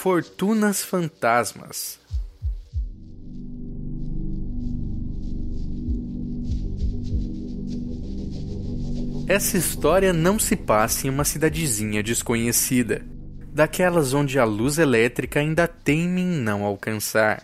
Fortunas 0.00 0.84
Fantasmas. 0.84 1.98
Essa 9.26 9.58
história 9.58 10.12
não 10.12 10.38
se 10.38 10.54
passa 10.54 11.08
em 11.08 11.10
uma 11.10 11.24
cidadezinha 11.24 12.00
desconhecida, 12.00 13.04
daquelas 13.52 14.14
onde 14.14 14.38
a 14.38 14.44
luz 14.44 14.78
elétrica 14.78 15.40
ainda 15.40 15.66
teme 15.66 16.20
em 16.20 16.30
não 16.30 16.62
alcançar. 16.62 17.42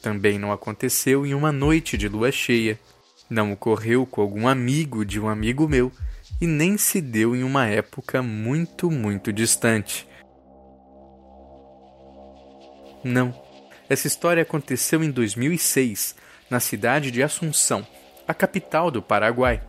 Também 0.00 0.38
não 0.38 0.50
aconteceu 0.50 1.26
em 1.26 1.34
uma 1.34 1.52
noite 1.52 1.98
de 1.98 2.08
lua 2.08 2.32
cheia, 2.32 2.80
não 3.28 3.52
ocorreu 3.52 4.06
com 4.06 4.22
algum 4.22 4.48
amigo 4.48 5.04
de 5.04 5.20
um 5.20 5.28
amigo 5.28 5.68
meu 5.68 5.92
e 6.40 6.46
nem 6.46 6.78
se 6.78 7.02
deu 7.02 7.36
em 7.36 7.42
uma 7.42 7.66
época 7.66 8.22
muito, 8.22 8.90
muito 8.90 9.30
distante. 9.30 10.07
Não. 13.02 13.34
Essa 13.88 14.06
história 14.06 14.42
aconteceu 14.42 15.02
em 15.02 15.10
2006, 15.10 16.14
na 16.50 16.60
cidade 16.60 17.10
de 17.10 17.22
Assunção, 17.22 17.86
a 18.26 18.34
capital 18.34 18.90
do 18.90 19.00
Paraguai. 19.00 19.62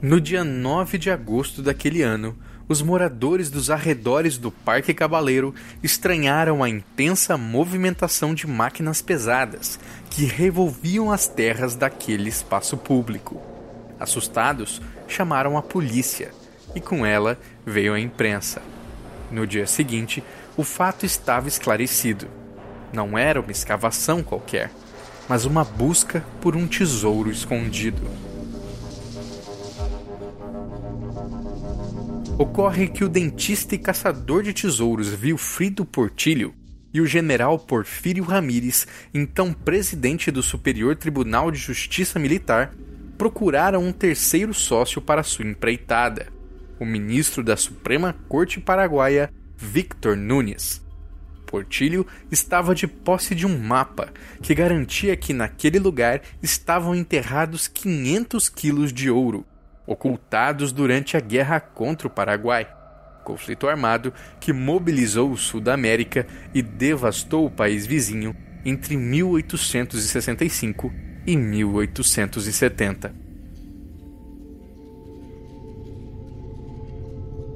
No 0.00 0.20
dia 0.20 0.42
9 0.42 0.96
de 0.96 1.10
agosto 1.10 1.60
daquele 1.62 2.02
ano, 2.02 2.38
os 2.70 2.80
moradores 2.80 3.50
dos 3.50 3.68
arredores 3.68 4.38
do 4.38 4.50
Parque 4.50 4.94
Cabaleiro 4.94 5.54
estranharam 5.82 6.62
a 6.62 6.68
intensa 6.68 7.36
movimentação 7.36 8.32
de 8.32 8.46
máquinas 8.46 9.02
pesadas 9.02 9.78
que 10.08 10.24
revolviam 10.24 11.10
as 11.10 11.26
terras 11.26 11.74
daquele 11.74 12.28
espaço 12.28 12.76
público. 12.76 13.42
Assustados, 13.98 14.80
chamaram 15.08 15.58
a 15.58 15.62
polícia 15.62 16.30
e 16.74 16.80
com 16.80 17.04
ela 17.04 17.36
veio 17.66 17.92
a 17.92 18.00
imprensa. 18.00 18.62
No 19.30 19.46
dia 19.46 19.66
seguinte, 19.66 20.22
o 20.56 20.62
fato 20.62 21.04
estava 21.04 21.48
esclarecido. 21.48 22.26
Não 22.92 23.16
era 23.16 23.40
uma 23.40 23.52
escavação 23.52 24.22
qualquer, 24.22 24.70
mas 25.28 25.44
uma 25.44 25.64
busca 25.64 26.24
por 26.40 26.56
um 26.56 26.66
tesouro 26.66 27.30
escondido. 27.30 28.02
Ocorre 32.36 32.88
que 32.88 33.04
o 33.04 33.08
dentista 33.08 33.74
e 33.74 33.78
caçador 33.78 34.42
de 34.42 34.52
tesouros 34.52 35.08
Vilfrido 35.08 35.84
Portilho 35.84 36.54
e 36.92 37.00
o 37.00 37.06
general 37.06 37.58
Porfírio 37.58 38.24
Ramírez, 38.24 38.86
então 39.14 39.52
presidente 39.52 40.30
do 40.30 40.42
Superior 40.42 40.96
Tribunal 40.96 41.50
de 41.50 41.58
Justiça 41.58 42.18
Militar, 42.18 42.72
procuraram 43.16 43.84
um 43.84 43.92
terceiro 43.92 44.54
sócio 44.54 45.00
para 45.00 45.22
sua 45.22 45.44
empreitada, 45.44 46.28
o 46.80 46.86
ministro 46.86 47.44
da 47.44 47.56
Suprema 47.56 48.16
Corte 48.28 48.58
Paraguaia, 48.58 49.30
Victor 49.56 50.16
Nunes. 50.16 50.82
Portilho 51.50 52.06
estava 52.30 52.76
de 52.76 52.86
posse 52.86 53.34
de 53.34 53.44
um 53.44 53.58
mapa 53.58 54.12
que 54.40 54.54
garantia 54.54 55.16
que 55.16 55.32
naquele 55.32 55.80
lugar 55.80 56.22
estavam 56.40 56.94
enterrados 56.94 57.66
500 57.66 58.48
quilos 58.48 58.92
de 58.92 59.10
ouro, 59.10 59.44
ocultados 59.84 60.70
durante 60.70 61.16
a 61.16 61.20
guerra 61.20 61.58
contra 61.58 62.06
o 62.06 62.10
Paraguai, 62.10 62.68
conflito 63.24 63.66
armado 63.66 64.14
que 64.38 64.52
mobilizou 64.52 65.32
o 65.32 65.36
sul 65.36 65.60
da 65.60 65.74
América 65.74 66.24
e 66.54 66.62
devastou 66.62 67.46
o 67.46 67.50
país 67.50 67.84
vizinho 67.84 68.36
entre 68.64 68.96
1865 68.96 70.92
e 71.26 71.36
1870. 71.36 73.29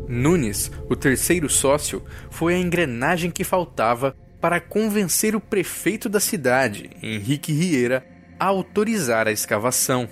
Nunes, 0.09 0.71
o 0.89 0.95
terceiro 0.97 1.49
sócio, 1.49 2.03
foi 2.31 2.55
a 2.55 2.59
engrenagem 2.59 3.31
que 3.31 3.45
faltava 3.45 4.17
para 4.41 4.61
convencer 4.61 5.35
o 5.35 5.41
prefeito 5.41 6.09
da 6.09 6.21
cidade, 6.21 6.91
Henrique 7.03 7.53
Rieira, 7.53 8.07
a 8.39 8.47
autorizar 8.47 9.27
a 9.27 9.33
escavação. 9.33 10.09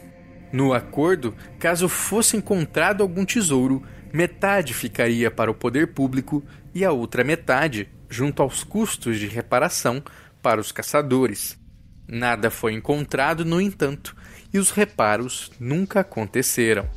No 0.53 0.73
acordo, 0.73 1.35
caso 1.59 1.89
fosse 1.89 2.37
encontrado 2.37 3.03
algum 3.03 3.25
tesouro, 3.25 3.83
metade 4.13 4.73
ficaria 4.73 5.31
para 5.31 5.51
o 5.51 5.55
poder 5.55 5.89
público 5.89 6.43
e 6.75 6.85
a 6.85 6.93
outra 6.93 7.25
metade, 7.25 7.89
junto 8.09 8.43
aos 8.43 8.65
custos 8.65 9.19
de 9.19 9.27
reparação, 9.27 10.03
para 10.41 10.61
os 10.61 10.73
caçadores. 10.73 11.59
Nada 12.09 12.51
foi 12.51 12.73
encontrado, 12.73 13.45
no 13.45 13.61
entanto, 13.61 14.17
e 14.53 14.59
os 14.59 14.71
reparos 14.71 15.51
nunca 15.59 16.01
aconteceram. 16.01 16.89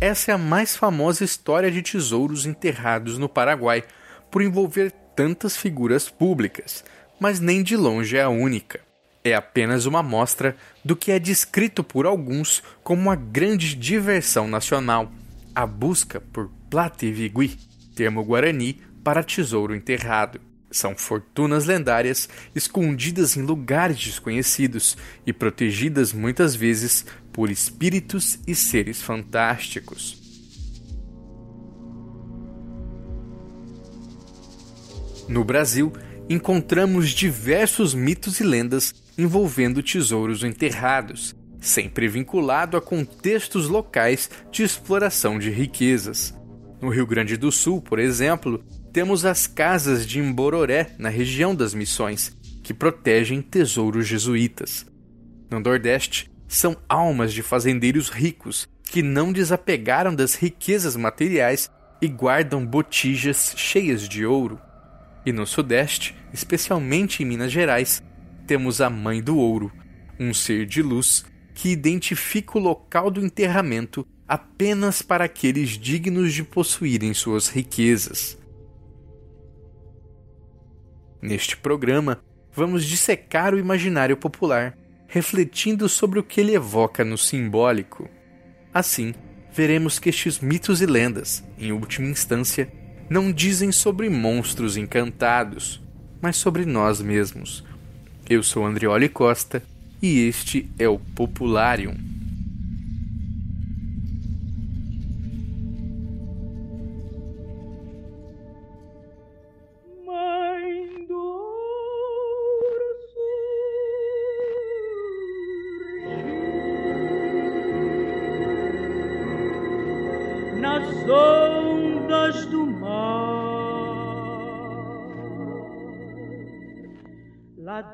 Essa 0.00 0.32
é 0.32 0.34
a 0.34 0.38
mais 0.38 0.76
famosa 0.76 1.24
história 1.24 1.70
de 1.70 1.82
tesouros 1.82 2.46
enterrados 2.46 3.18
no 3.18 3.28
Paraguai, 3.28 3.84
por 4.30 4.42
envolver 4.42 4.92
tantas 5.14 5.56
figuras 5.56 6.08
públicas, 6.08 6.84
mas 7.18 7.40
nem 7.40 7.62
de 7.62 7.76
longe 7.76 8.16
é 8.16 8.22
a 8.22 8.28
única 8.28 8.80
é 9.30 9.34
apenas 9.34 9.86
uma 9.86 10.00
amostra 10.00 10.56
do 10.84 10.94
que 10.94 11.10
é 11.10 11.18
descrito 11.18 11.82
por 11.82 12.06
alguns 12.06 12.62
como 12.82 13.02
uma 13.02 13.16
grande 13.16 13.74
diversão 13.74 14.46
nacional, 14.46 15.10
a 15.54 15.66
busca 15.66 16.20
por 16.32 16.48
plativigui, 16.70 17.58
termo 17.94 18.22
guarani 18.24 18.80
para 19.02 19.24
tesouro 19.24 19.74
enterrado. 19.74 20.40
São 20.70 20.96
fortunas 20.96 21.64
lendárias 21.64 22.28
escondidas 22.54 23.36
em 23.36 23.42
lugares 23.42 23.98
desconhecidos 23.98 24.96
e 25.26 25.32
protegidas 25.32 26.12
muitas 26.12 26.54
vezes 26.54 27.06
por 27.36 27.50
espíritos 27.50 28.38
e 28.46 28.54
seres 28.54 29.02
fantásticos. 29.02 30.16
No 35.28 35.44
Brasil, 35.44 35.92
encontramos 36.30 37.10
diversos 37.10 37.92
mitos 37.92 38.40
e 38.40 38.42
lendas 38.42 38.94
envolvendo 39.18 39.82
tesouros 39.82 40.42
enterrados, 40.42 41.36
sempre 41.60 42.08
vinculado 42.08 42.74
a 42.74 42.80
contextos 42.80 43.68
locais 43.68 44.30
de 44.50 44.62
exploração 44.62 45.38
de 45.38 45.50
riquezas. 45.50 46.34
No 46.80 46.88
Rio 46.88 47.06
Grande 47.06 47.36
do 47.36 47.52
Sul, 47.52 47.82
por 47.82 47.98
exemplo, 47.98 48.64
temos 48.94 49.26
as 49.26 49.46
casas 49.46 50.06
de 50.06 50.20
Imbororé, 50.20 50.94
na 50.98 51.10
região 51.10 51.54
das 51.54 51.74
Missões, 51.74 52.34
que 52.62 52.72
protegem 52.72 53.42
tesouros 53.42 54.06
jesuítas. 54.06 54.86
No 55.50 55.60
Nordeste, 55.60 56.30
são 56.48 56.76
almas 56.88 57.32
de 57.32 57.42
fazendeiros 57.42 58.08
ricos 58.08 58.68
que 58.82 59.02
não 59.02 59.32
desapegaram 59.32 60.14
das 60.14 60.34
riquezas 60.34 60.96
materiais 60.96 61.70
e 62.00 62.08
guardam 62.08 62.64
botijas 62.64 63.52
cheias 63.56 64.08
de 64.08 64.24
ouro. 64.24 64.60
E 65.24 65.32
no 65.32 65.46
Sudeste, 65.46 66.14
especialmente 66.32 67.22
em 67.22 67.26
Minas 67.26 67.50
Gerais, 67.50 68.02
temos 68.46 68.80
a 68.80 68.88
Mãe 68.88 69.20
do 69.20 69.36
Ouro, 69.36 69.72
um 70.20 70.32
ser 70.32 70.66
de 70.66 70.82
luz 70.82 71.24
que 71.52 71.70
identifica 71.70 72.58
o 72.58 72.60
local 72.60 73.10
do 73.10 73.24
enterramento 73.24 74.06
apenas 74.28 75.02
para 75.02 75.24
aqueles 75.24 75.70
dignos 75.70 76.32
de 76.32 76.44
possuírem 76.44 77.12
suas 77.14 77.48
riquezas. 77.48 78.38
Neste 81.20 81.56
programa, 81.56 82.22
vamos 82.52 82.84
dissecar 82.84 83.54
o 83.54 83.58
imaginário 83.58 84.16
popular, 84.16 84.76
refletindo 85.08 85.88
sobre 85.88 86.18
o 86.18 86.22
que 86.22 86.40
ele 86.40 86.54
evoca 86.54 87.04
no 87.04 87.16
simbólico. 87.16 88.08
Assim, 88.72 89.14
veremos 89.52 89.98
que 89.98 90.10
estes 90.10 90.40
mitos 90.40 90.82
e 90.82 90.86
lendas, 90.86 91.42
em 91.58 91.72
última 91.72 92.08
instância, 92.08 92.70
não 93.08 93.32
dizem 93.32 93.70
sobre 93.70 94.08
monstros 94.10 94.76
encantados, 94.76 95.80
mas 96.20 96.36
sobre 96.36 96.64
nós 96.64 97.00
mesmos, 97.00 97.64
eu 98.28 98.42
sou 98.42 98.66
Andrioli 98.66 99.08
Costa 99.08 99.62
e 100.02 100.26
este 100.26 100.68
é 100.78 100.88
o 100.88 100.98
Popularium. 100.98 101.94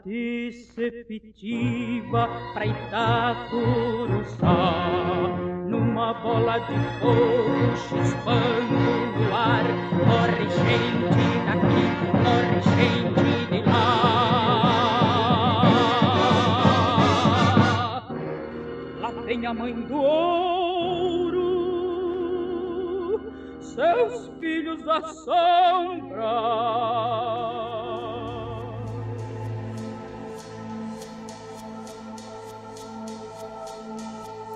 Deceptiva 0.05 1.41
pra 2.53 2.67
Itacuruçá 2.67 4.47
Numa 5.69 6.15
bola 6.15 6.59
de 6.59 6.79
fogo 7.01 7.77
chispando 7.89 8.73
no 9.19 9.35
ar 9.35 9.65
Corre 10.03 10.47
gente 10.49 11.07
daqui, 11.47 11.85
corre 12.13 12.59
gente 12.77 13.23
de 13.51 13.61
lá. 13.69 13.83
Lá 19.01 19.11
tem 19.27 19.47
a 19.47 19.53
mãe 19.55 19.75
do 19.75 19.97
ouro 19.97 21.03
seus 23.75 24.31
filhos 24.39 24.83
da 24.83 25.01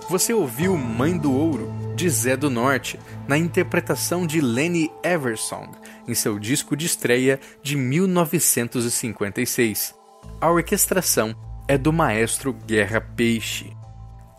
Você 0.08 0.32
ouviu 0.32 0.76
Mãe 0.76 1.18
do 1.18 1.32
Ouro, 1.32 1.68
de 1.96 2.08
Zé 2.08 2.36
do 2.36 2.48
Norte, 2.48 2.96
na 3.26 3.36
interpretação 3.36 4.24
de 4.24 4.40
Lenny 4.40 4.88
Eversong, 5.02 5.72
em 6.06 6.14
seu 6.14 6.38
disco 6.38 6.76
de 6.76 6.86
estreia 6.86 7.40
de 7.60 7.76
1956. 7.76 9.96
A 10.40 10.48
orquestração 10.48 11.34
é 11.66 11.76
do 11.76 11.92
maestro 11.92 12.52
Guerra 12.52 13.00
Peixe. 13.00 13.76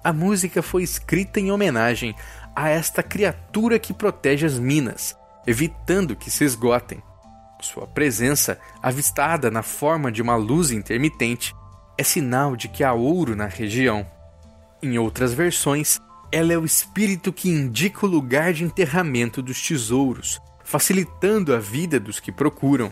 A 0.01 0.13
música 0.13 0.61
foi 0.61 0.83
escrita 0.83 1.37
em 1.37 1.51
homenagem 1.51 2.15
a 2.55 2.69
esta 2.69 3.03
criatura 3.03 3.77
que 3.77 3.93
protege 3.93 4.45
as 4.45 4.57
minas, 4.57 5.17
evitando 5.45 6.15
que 6.15 6.31
se 6.31 6.45
esgotem. 6.45 7.03
Sua 7.59 7.85
presença, 7.85 8.57
avistada 8.81 9.51
na 9.51 9.63
forma 9.63 10.13
de 10.13 10.21
uma 10.21 10.37
luz 10.37 10.71
intermitente, 10.71 11.53
é 11.97 12.03
sinal 12.03 12.55
de 12.55 12.69
que 12.69 12.85
há 12.85 12.93
ouro 12.93 13.35
na 13.35 13.47
região. 13.47 14.07
Em 14.81 14.97
outras 14.99 15.33
versões, 15.33 15.99
ela 16.31 16.53
é 16.53 16.57
o 16.57 16.65
espírito 16.65 17.33
que 17.33 17.49
indica 17.49 18.05
o 18.05 18.09
lugar 18.09 18.53
de 18.53 18.63
enterramento 18.63 19.41
dos 19.41 19.61
tesouros, 19.61 20.39
facilitando 20.63 21.55
a 21.55 21.57
vida 21.59 21.99
dos 21.99 22.19
que 22.19 22.31
procuram. 22.31 22.91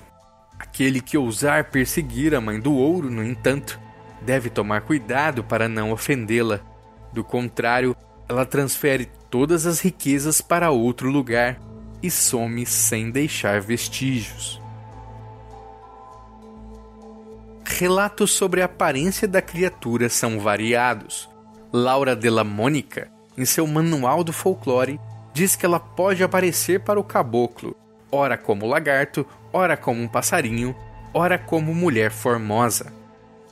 Aquele 0.58 1.02
que 1.02 1.18
ousar 1.18 1.66
perseguir 1.66 2.34
a 2.34 2.42
mãe 2.42 2.60
do 2.60 2.74
ouro, 2.74 3.12
no 3.12 3.24
entanto, 3.24 3.80
deve 4.22 4.50
tomar 4.50 4.82
cuidado 4.82 5.44
para 5.44 5.70
não 5.70 5.92
ofendê-la. 5.92 6.62
Do 7.14 7.24
contrário, 7.24 7.96
ela 8.28 8.46
transfere 8.46 9.12
todas 9.30 9.66
as 9.66 9.80
riquezas 9.80 10.42
para 10.42 10.72
outro 10.72 11.12
lugar 11.12 11.60
e 12.02 12.10
some 12.10 12.66
sem 12.66 13.12
deixar 13.12 13.62
vestígios. 13.62 14.62
Relatos 17.66 18.32
sobre 18.32 18.62
a 18.62 18.66
aparência 18.66 19.28
da 19.28 19.42
criatura 19.42 20.08
são 20.08 20.40
variados. 20.40 21.30
Laura 21.78 22.16
Della 22.16 22.46
Mônica, 22.46 23.10
em 23.38 23.44
seu 23.44 23.68
Manual 23.68 24.24
do 24.24 24.32
Folclore, 24.32 24.98
diz 25.34 25.58
que 25.58 25.66
ela 25.66 25.78
pode 25.78 26.24
aparecer 26.24 26.80
para 26.80 26.98
o 26.98 27.04
caboclo, 27.04 27.76
ora 28.10 28.38
como 28.38 28.66
lagarto, 28.66 29.28
ora 29.52 29.76
como 29.76 30.02
um 30.02 30.08
passarinho, 30.08 30.74
ora 31.14 31.38
como 31.38 31.76
mulher 31.76 32.12
formosa. 32.12 32.94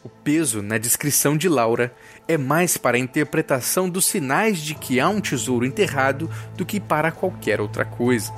O 0.06 0.08
peso 0.08 0.62
na 0.62 0.78
descrição 0.78 1.36
de 1.36 1.50
Laura 1.50 1.94
é 2.26 2.38
mais 2.38 2.78
para 2.78 2.96
a 2.96 3.00
interpretação 3.00 3.90
dos 3.90 4.06
sinais 4.06 4.60
de 4.60 4.74
que 4.74 5.02
há 5.02 5.10
um 5.10 5.20
tesouro 5.20 5.66
enterrado 5.66 6.32
do 6.56 6.66
que 6.66 6.80
para 6.80 7.12
qualquer 7.12 7.60
outra 7.60 7.84
coisa. 7.84 8.32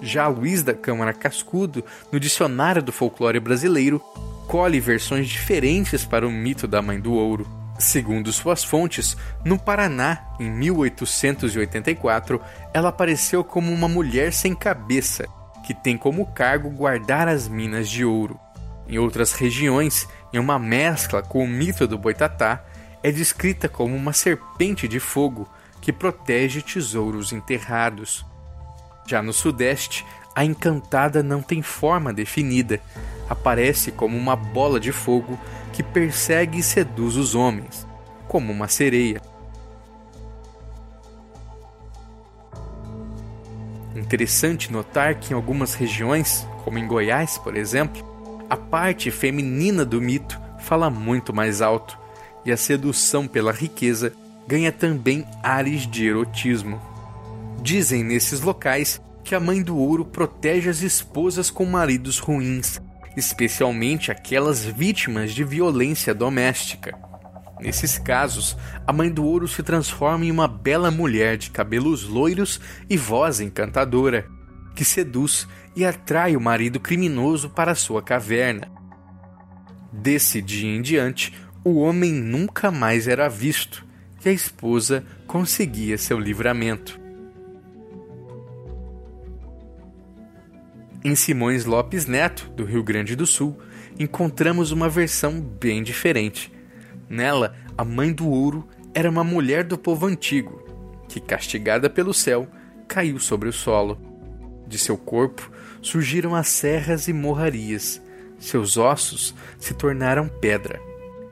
Já 0.00 0.26
Luiz 0.26 0.64
da 0.64 0.74
Câmara 0.74 1.12
Cascudo, 1.12 1.84
no 2.10 2.18
Dicionário 2.18 2.82
do 2.82 2.90
Folclore 2.90 3.38
Brasileiro, 3.38 4.00
colhe 4.48 4.80
versões 4.80 5.28
diferentes 5.28 6.04
para 6.04 6.26
o 6.26 6.32
mito 6.32 6.66
da 6.66 6.82
Mãe 6.82 6.98
do 6.98 7.12
Ouro. 7.12 7.61
Segundo 7.82 8.32
suas 8.32 8.62
fontes, 8.62 9.16
no 9.44 9.58
Paraná, 9.58 10.24
em 10.38 10.48
1884, 10.48 12.40
ela 12.72 12.90
apareceu 12.90 13.42
como 13.42 13.72
uma 13.72 13.88
mulher 13.88 14.32
sem 14.32 14.54
cabeça, 14.54 15.26
que 15.66 15.74
tem 15.74 15.98
como 15.98 16.26
cargo 16.26 16.70
guardar 16.70 17.26
as 17.26 17.48
minas 17.48 17.90
de 17.90 18.04
ouro. 18.04 18.38
Em 18.86 18.98
outras 18.98 19.32
regiões, 19.32 20.06
em 20.32 20.38
uma 20.38 20.60
mescla 20.60 21.22
com 21.22 21.42
o 21.42 21.48
mito 21.48 21.88
do 21.88 21.98
Boitatá, 21.98 22.64
é 23.02 23.10
descrita 23.10 23.68
como 23.68 23.96
uma 23.96 24.12
serpente 24.12 24.86
de 24.86 25.00
fogo 25.00 25.48
que 25.80 25.92
protege 25.92 26.62
tesouros 26.62 27.32
enterrados. 27.32 28.24
Já 29.08 29.20
no 29.20 29.32
Sudeste, 29.32 30.06
a 30.36 30.44
encantada 30.44 31.20
não 31.20 31.42
tem 31.42 31.62
forma 31.62 32.12
definida, 32.12 32.80
aparece 33.32 33.90
como 33.90 34.16
uma 34.16 34.36
bola 34.36 34.78
de 34.78 34.92
fogo 34.92 35.38
que 35.72 35.82
persegue 35.82 36.58
e 36.58 36.62
seduz 36.62 37.16
os 37.16 37.34
homens, 37.34 37.86
como 38.28 38.52
uma 38.52 38.68
sereia. 38.68 39.20
Interessante 43.94 44.72
notar 44.72 45.16
que 45.16 45.32
em 45.32 45.36
algumas 45.36 45.74
regiões, 45.74 46.46
como 46.64 46.78
em 46.78 46.86
Goiás, 46.86 47.38
por 47.38 47.56
exemplo, 47.56 48.02
a 48.48 48.56
parte 48.56 49.10
feminina 49.10 49.84
do 49.84 50.00
mito 50.00 50.40
fala 50.60 50.90
muito 50.90 51.32
mais 51.32 51.62
alto 51.62 51.98
e 52.44 52.52
a 52.52 52.56
sedução 52.56 53.26
pela 53.26 53.52
riqueza 53.52 54.12
ganha 54.46 54.72
também 54.72 55.26
ares 55.42 55.86
de 55.86 56.06
erotismo. 56.06 56.80
Dizem 57.62 58.02
nesses 58.02 58.40
locais 58.40 59.00
que 59.24 59.34
a 59.34 59.40
mãe 59.40 59.62
do 59.62 59.76
ouro 59.76 60.04
protege 60.04 60.68
as 60.68 60.82
esposas 60.82 61.50
com 61.50 61.64
maridos 61.64 62.18
ruins, 62.18 62.80
especialmente 63.16 64.10
aquelas 64.10 64.64
vítimas 64.64 65.32
de 65.32 65.44
violência 65.44 66.14
doméstica. 66.14 66.96
Nesses 67.60 67.98
casos, 67.98 68.56
a 68.86 68.92
mãe 68.92 69.10
do 69.10 69.24
ouro 69.24 69.46
se 69.46 69.62
transforma 69.62 70.24
em 70.24 70.30
uma 70.30 70.48
bela 70.48 70.90
mulher 70.90 71.36
de 71.36 71.50
cabelos 71.50 72.04
loiros 72.04 72.60
e 72.90 72.96
voz 72.96 73.40
encantadora, 73.40 74.26
que 74.74 74.84
seduz 74.84 75.46
e 75.76 75.84
atrai 75.84 76.36
o 76.36 76.40
marido 76.40 76.80
criminoso 76.80 77.50
para 77.50 77.74
sua 77.74 78.02
caverna. 78.02 78.68
Desse 79.92 80.42
dia 80.42 80.74
em 80.74 80.82
diante, 80.82 81.32
o 81.64 81.80
homem 81.80 82.12
nunca 82.12 82.70
mais 82.70 83.06
era 83.06 83.28
visto 83.28 83.86
e 84.24 84.28
a 84.28 84.32
esposa 84.32 85.04
conseguia 85.26 85.98
seu 85.98 86.18
livramento. 86.18 87.01
Em 91.04 91.16
Simões 91.16 91.64
Lopes 91.64 92.06
Neto, 92.06 92.48
do 92.50 92.64
Rio 92.64 92.80
Grande 92.80 93.16
do 93.16 93.26
Sul, 93.26 93.58
encontramos 93.98 94.70
uma 94.70 94.88
versão 94.88 95.40
bem 95.40 95.82
diferente. 95.82 96.52
Nela, 97.08 97.56
a 97.76 97.84
mãe 97.84 98.12
do 98.12 98.28
ouro 98.28 98.68
era 98.94 99.10
uma 99.10 99.24
mulher 99.24 99.64
do 99.64 99.76
povo 99.76 100.06
antigo, 100.06 100.62
que, 101.08 101.18
castigada 101.18 101.90
pelo 101.90 102.14
céu, 102.14 102.46
caiu 102.86 103.18
sobre 103.18 103.48
o 103.48 103.52
solo. 103.52 103.98
De 104.68 104.78
seu 104.78 104.96
corpo 104.96 105.50
surgiram 105.80 106.36
as 106.36 106.46
serras 106.46 107.08
e 107.08 107.12
morrarias, 107.12 108.00
seus 108.38 108.76
ossos 108.76 109.34
se 109.58 109.74
tornaram 109.74 110.28
pedra, 110.28 110.80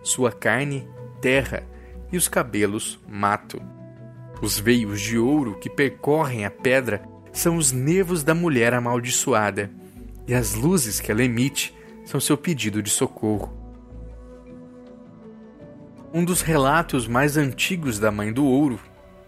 sua 0.03 0.33
carne, 0.33 0.89
terra 1.21 1.63
e 2.11 2.17
os 2.17 2.27
cabelos, 2.27 2.99
mato. 3.09 3.63
Os 4.43 4.59
veios 4.59 5.01
de 5.01 5.17
ouro 5.17 5.61
que 5.61 5.71
percorrem 5.71 6.45
a 6.45 6.51
pedra 6.51 7.03
são 7.33 7.57
os 7.57 7.73
nervos 7.73 8.23
da 8.23 8.35
mulher 8.35 8.75
amaldiçoada, 8.75 9.71
e 10.27 10.35
as 10.35 10.53
luzes 10.55 11.01
que 11.01 11.11
ela 11.11 11.23
emite 11.23 11.75
são 12.05 12.21
seu 12.21 12.37
pedido 12.37 12.83
de 12.83 12.91
socorro. 12.91 13.59
Um 16.13 16.25
dos 16.25 16.43
relatos 16.43 17.07
mais 17.07 17.37
antigos 17.37 18.01
da 18.01 18.11
Mãe 18.11 18.33
do 18.33 18.45
Ouro 18.45 18.81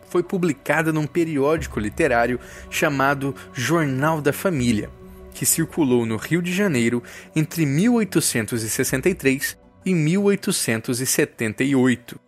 foi 0.09 0.23
publicado 0.23 0.93
num 0.93 1.07
periódico 1.07 1.81
literário 1.81 2.39
chamado 2.69 3.35
Jornal 3.53 4.21
da 4.21 4.33
Família, 4.33 4.91
que 5.33 5.47
circulou 5.47 6.05
no 6.05 6.17
Rio 6.17 6.43
de 6.43 6.53
Janeiro 6.53 7.03
entre 7.35 7.65
1863 7.65 9.57
e 9.87 9.95
1878. 9.95 12.21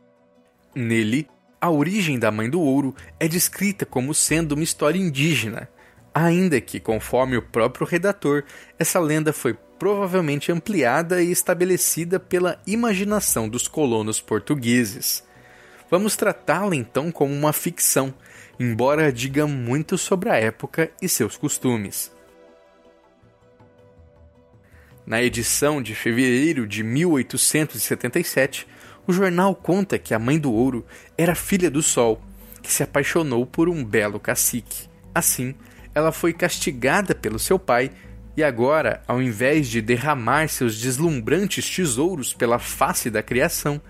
Nele, 0.75 1.29
a 1.65 1.71
origem 1.71 2.19
da 2.19 2.31
Mãe 2.31 2.51
do 2.51 2.61
Ouro 2.61 2.95
é 3.19 3.27
descrita 3.27 3.87
como 3.87 4.13
sendo 4.13 4.53
uma 4.53 4.63
história 4.63 4.99
indígena, 4.99 5.67
ainda 6.13 6.61
que, 6.61 6.79
conforme 6.79 7.39
o 7.39 7.43
próprio 7.43 7.87
redator, 7.87 8.45
essa 8.79 9.01
lenda 9.01 9.33
foi 9.33 9.55
provavelmente 9.79 10.53
ampliada 10.53 11.23
e 11.23 11.33
estabelecida 11.33 12.21
pela 12.21 12.61
imaginação 12.67 13.49
dos 13.49 13.67
colonos 13.67 14.21
portugueses. 14.21 15.25
Vamos 15.91 16.17
tratá-la 16.17 16.77
então 16.77 17.11
como 17.11 17.33
uma 17.33 17.55
ficção, 17.55 18.13
embora 18.61 19.11
diga 19.11 19.47
muito 19.47 19.97
sobre 19.97 20.29
a 20.29 20.37
época 20.37 20.91
e 21.01 21.09
seus 21.09 21.35
costumes. 21.35 22.13
Na 25.07 25.23
edição 25.23 25.81
de 25.81 25.95
fevereiro 25.95 26.67
de 26.67 26.83
1877, 26.83 28.67
o 29.07 29.13
jornal 29.13 29.55
conta 29.55 29.99
que 29.99 30.15
a 30.15 30.19
mãe 30.19 30.39
do 30.39 30.53
ouro 30.53 30.85
era 31.17 31.35
filha 31.35 31.71
do 31.71 31.83
sol, 31.83 32.21
que 32.63 32.73
se 32.73 32.83
apaixonou 32.83 33.45
por 33.45 33.69
um 33.69 33.85
belo 33.85 34.19
cacique. 34.19 34.89
Assim, 35.15 35.55
ela 35.95 36.11
foi 36.11 36.33
castigada 36.33 37.15
pelo 37.15 37.39
seu 37.39 37.59
pai 37.59 37.91
e 38.37 38.43
agora, 38.43 39.03
ao 39.07 39.23
invés 39.23 39.69
de 39.69 39.81
derramar 39.81 40.49
seus 40.49 40.81
deslumbrantes 40.81 41.69
tesouros 41.69 42.33
pela 42.33 42.59
face 42.59 43.11
da 43.11 43.23
criação, 43.23 43.81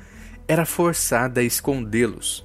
era 0.47 0.67
forçada 0.67 1.41
a 1.41 1.45
escondê-los. 1.45 2.45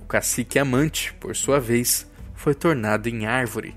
O 0.00 0.04
cacique 0.04 0.58
amante, 0.58 1.14
por 1.14 1.34
sua 1.34 1.58
vez, 1.58 2.06
foi 2.34 2.54
tornado 2.54 3.08
em 3.08 3.24
árvore. 3.24 3.74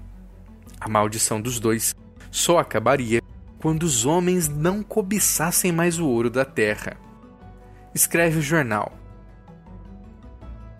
A 0.79 0.89
maldição 0.89 1.39
dos 1.39 1.59
dois 1.59 1.95
só 2.29 2.57
acabaria 2.57 3.21
quando 3.59 3.83
os 3.83 4.05
homens 4.05 4.49
não 4.49 4.83
cobiçassem 4.83 5.71
mais 5.71 5.99
o 5.99 6.05
ouro 6.05 6.29
da 6.29 6.43
terra 6.43 7.06
escreve 7.97 8.39
o 8.39 8.41
jornal. 8.41 8.93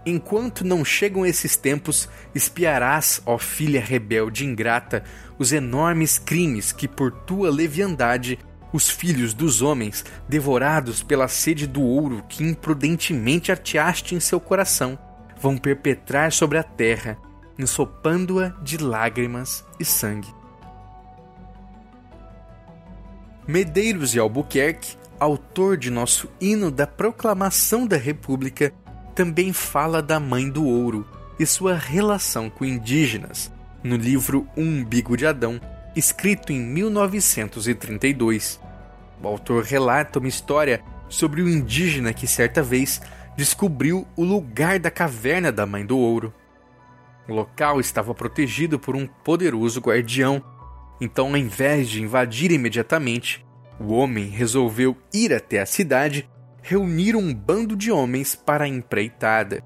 Enquanto 0.06 0.64
não 0.64 0.86
chegam 0.86 1.26
esses 1.26 1.58
tempos, 1.58 2.08
espiarás, 2.34 3.22
ó 3.26 3.38
filha 3.38 3.82
rebelde 3.82 4.46
e 4.46 4.48
ingrata, 4.48 5.04
os 5.38 5.52
enormes 5.52 6.18
crimes 6.18 6.72
que 6.72 6.88
por 6.88 7.12
tua 7.12 7.50
leviandade 7.50 8.40
os 8.72 8.90
filhos 8.90 9.34
dos 9.34 9.62
homens, 9.62 10.06
devorados 10.30 11.02
pela 11.02 11.28
sede 11.28 11.66
do 11.66 11.82
ouro 11.82 12.24
que 12.30 12.44
imprudentemente 12.44 13.52
ateaste 13.52 14.16
em 14.16 14.20
seu 14.20 14.40
coração, 14.40 14.98
vão 15.42 15.58
perpetrar 15.58 16.32
sobre 16.32 16.58
a 16.58 16.64
terra, 16.64 17.18
ensopando-a 17.58 18.50
de 18.62 18.78
lágrimas 18.78 19.66
e 19.80 19.86
sangue. 19.86 20.34
Medeiros 23.48 24.12
de 24.12 24.20
Albuquerque, 24.20 24.97
autor 25.20 25.78
de 25.78 25.90
nosso 25.90 26.30
hino 26.40 26.70
da 26.70 26.86
proclamação 26.86 27.88
da 27.88 27.98
República, 27.98 28.72
também 29.16 29.52
fala 29.52 30.02
da 30.02 30.20
Mãe 30.20 30.50
do 30.50 30.66
Ouro 30.66 31.08
e 31.40 31.46
sua 31.46 31.76
relação 31.76 32.50
com 32.50 32.66
indígenas, 32.66 33.52
no 33.84 33.96
livro 33.96 34.48
Um 34.56 34.82
Umbigo 34.82 35.18
de 35.18 35.26
Adão, 35.26 35.60
escrito 35.96 36.52
em 36.52 36.60
1932. 36.60 38.60
O 39.22 39.28
autor 39.28 39.64
relata 39.64 40.20
uma 40.20 40.28
história 40.28 40.84
sobre 41.10 41.42
o 41.42 41.50
indígena 41.50 42.14
que 42.14 42.28
certa 42.28 42.62
vez 42.62 43.02
descobriu 43.36 44.08
o 44.16 44.24
lugar 44.24 44.80
da 44.80 44.92
caverna 44.92 45.52
da 45.52 45.66
Mãe 45.66 45.86
do 45.86 45.98
Ouro. 45.98 46.34
O 47.28 47.34
local 47.34 47.80
estava 47.80 48.14
protegido 48.14 48.78
por 48.78 48.96
um 48.96 49.08
poderoso 49.08 49.80
guardião, 49.80 50.44
então, 51.00 51.30
ao 51.30 51.38
invés 51.38 51.90
de 51.90 52.02
invadir 52.02 52.52
imediatamente, 52.52 53.47
o 53.80 53.94
homem 53.94 54.28
resolveu 54.28 54.98
ir 55.14 55.34
até 55.34 55.60
a 55.60 55.66
cidade 55.66 56.30
reunir 56.62 57.16
um 57.16 57.34
bando 57.34 57.76
de 57.76 57.92
homens 57.92 58.36
para 58.36 58.66
a 58.66 58.68
empreitada. 58.68 59.64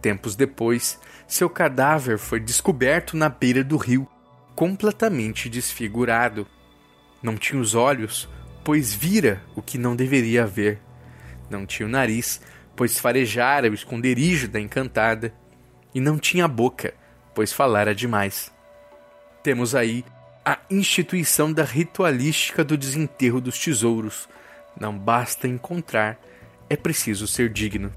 Tempos 0.00 0.34
depois, 0.34 0.98
seu 1.26 1.50
cadáver 1.50 2.18
foi 2.18 2.40
descoberto 2.40 3.16
na 3.16 3.28
beira 3.28 3.62
do 3.62 3.76
rio, 3.76 4.08
completamente 4.54 5.48
desfigurado. 5.48 6.46
Não 7.22 7.36
tinha 7.36 7.60
os 7.60 7.74
olhos, 7.74 8.28
pois 8.64 8.92
vira 8.92 9.42
o 9.54 9.62
que 9.62 9.78
não 9.78 9.94
deveria 9.94 10.46
ver. 10.46 10.80
Não 11.50 11.66
tinha 11.66 11.86
o 11.86 11.90
nariz, 11.90 12.40
pois 12.74 12.98
farejara 12.98 13.70
o 13.70 13.74
esconderijo 13.74 14.48
da 14.48 14.60
encantada. 14.60 15.32
E 15.94 16.00
não 16.00 16.18
tinha 16.18 16.46
boca, 16.46 16.94
pois 17.34 17.52
falara 17.52 17.94
demais. 17.94 18.52
Temos 19.42 19.74
aí 19.74 20.04
a 20.44 20.58
instituição 20.70 21.52
da 21.52 21.64
ritualística 21.64 22.64
do 22.64 22.76
desenterro 22.76 23.40
dos 23.40 23.58
tesouros, 23.58 24.28
não 24.78 24.96
basta 24.96 25.46
encontrar, 25.46 26.18
é 26.70 26.76
preciso 26.76 27.26
ser 27.26 27.50
digno. 27.52 27.92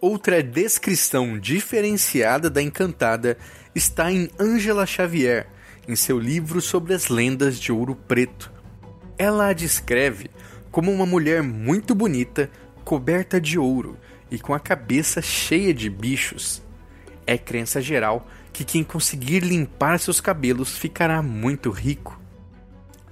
Outra 0.00 0.42
descrição 0.42 1.38
diferenciada 1.38 2.50
da 2.50 2.60
encantada 2.60 3.38
está 3.74 4.10
em 4.10 4.28
Angela 4.38 4.84
Xavier, 4.84 5.46
em 5.86 5.94
seu 5.94 6.18
livro 6.18 6.60
sobre 6.60 6.92
as 6.92 7.08
lendas 7.08 7.58
de 7.58 7.70
Ouro 7.70 7.94
Preto. 7.94 8.52
Ela 9.16 9.48
a 9.48 9.52
descreve 9.52 10.28
como 10.72 10.90
uma 10.90 11.06
mulher 11.06 11.42
muito 11.42 11.94
bonita, 11.94 12.50
coberta 12.84 13.40
de 13.40 13.58
ouro 13.58 13.96
e 14.30 14.38
com 14.38 14.54
a 14.54 14.58
cabeça 14.58 15.22
cheia 15.22 15.72
de 15.72 15.88
bichos. 15.88 16.62
É 17.26 17.38
crença 17.38 17.80
geral 17.80 18.26
que 18.52 18.64
quem 18.64 18.84
conseguir 18.84 19.40
limpar 19.40 19.98
seus 19.98 20.20
cabelos 20.20 20.76
ficará 20.76 21.22
muito 21.22 21.70
rico. 21.70 22.20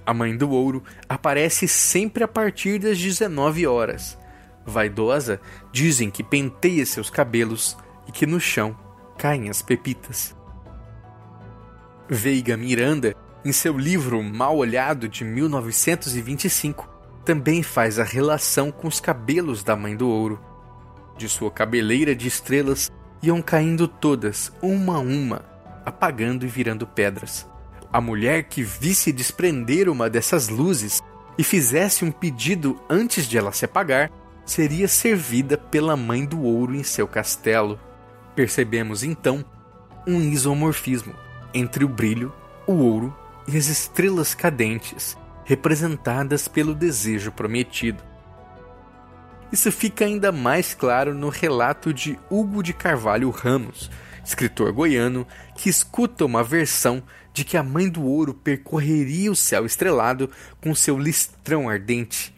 A 0.05 0.13
mãe 0.13 0.35
do 0.35 0.49
ouro 0.49 0.83
aparece 1.07 1.67
sempre 1.67 2.23
a 2.23 2.27
partir 2.27 2.79
das 2.79 2.97
19 2.99 3.65
horas. 3.65 4.17
Vaidosa, 4.65 5.39
dizem 5.71 6.09
que 6.09 6.23
penteia 6.23 6.85
seus 6.85 7.09
cabelos 7.09 7.77
e 8.07 8.11
que 8.11 8.25
no 8.25 8.39
chão 8.39 8.77
caem 9.17 9.49
as 9.49 9.61
pepitas. 9.61 10.35
Veiga 12.07 12.57
Miranda, 12.57 13.15
em 13.43 13.51
seu 13.51 13.77
livro 13.77 14.21
Mal 14.21 14.57
Olhado 14.57 15.07
de 15.07 15.23
1925, 15.23 16.87
também 17.23 17.63
faz 17.63 17.99
a 17.99 18.03
relação 18.03 18.71
com 18.71 18.87
os 18.87 18.99
cabelos 18.99 19.63
da 19.63 19.75
mãe 19.75 19.95
do 19.95 20.09
ouro. 20.09 20.39
De 21.17 21.29
sua 21.29 21.51
cabeleira 21.51 22.15
de 22.15 22.27
estrelas 22.27 22.91
iam 23.21 23.41
caindo 23.41 23.87
todas, 23.87 24.51
uma 24.61 24.95
a 24.95 24.99
uma, 24.99 25.43
apagando 25.85 26.45
e 26.45 26.49
virando 26.49 26.87
pedras. 26.87 27.47
A 27.91 27.99
mulher 27.99 28.43
que 28.43 28.63
visse 28.63 29.11
desprender 29.11 29.89
uma 29.89 30.09
dessas 30.09 30.47
luzes 30.47 31.01
e 31.37 31.43
fizesse 31.43 32.05
um 32.05 32.11
pedido 32.11 32.79
antes 32.89 33.27
de 33.27 33.37
ela 33.37 33.51
se 33.51 33.65
apagar, 33.65 34.09
seria 34.45 34.87
servida 34.87 35.57
pela 35.57 35.95
mãe 35.95 36.25
do 36.25 36.41
ouro 36.41 36.75
em 36.75 36.83
seu 36.83 37.07
castelo. 37.07 37.79
Percebemos 38.35 39.03
então 39.03 39.43
um 40.07 40.19
isomorfismo 40.19 41.13
entre 41.53 41.83
o 41.83 41.89
brilho, 41.89 42.33
o 42.65 42.73
ouro 42.73 43.15
e 43.47 43.57
as 43.57 43.67
estrelas 43.67 44.33
cadentes, 44.33 45.17
representadas 45.45 46.47
pelo 46.47 46.73
desejo 46.73 47.31
prometido. 47.31 48.10
Isso 49.51 49.69
fica 49.69 50.05
ainda 50.05 50.31
mais 50.31 50.73
claro 50.73 51.13
no 51.13 51.27
relato 51.27 51.93
de 51.93 52.17
Hugo 52.29 52.63
de 52.63 52.71
Carvalho 52.71 53.29
Ramos, 53.29 53.91
escritor 54.23 54.71
goiano 54.71 55.27
que 55.57 55.69
escuta 55.69 56.23
uma 56.23 56.41
versão 56.41 57.03
de 57.33 57.43
que 57.43 57.57
a 57.57 57.63
mãe 57.63 57.89
do 57.89 58.01
ouro 58.03 58.33
percorreria 58.33 59.29
o 59.29 59.35
céu 59.35 59.65
estrelado 59.65 60.29
com 60.61 60.73
seu 60.73 60.97
listrão 60.97 61.67
ardente. 61.67 62.33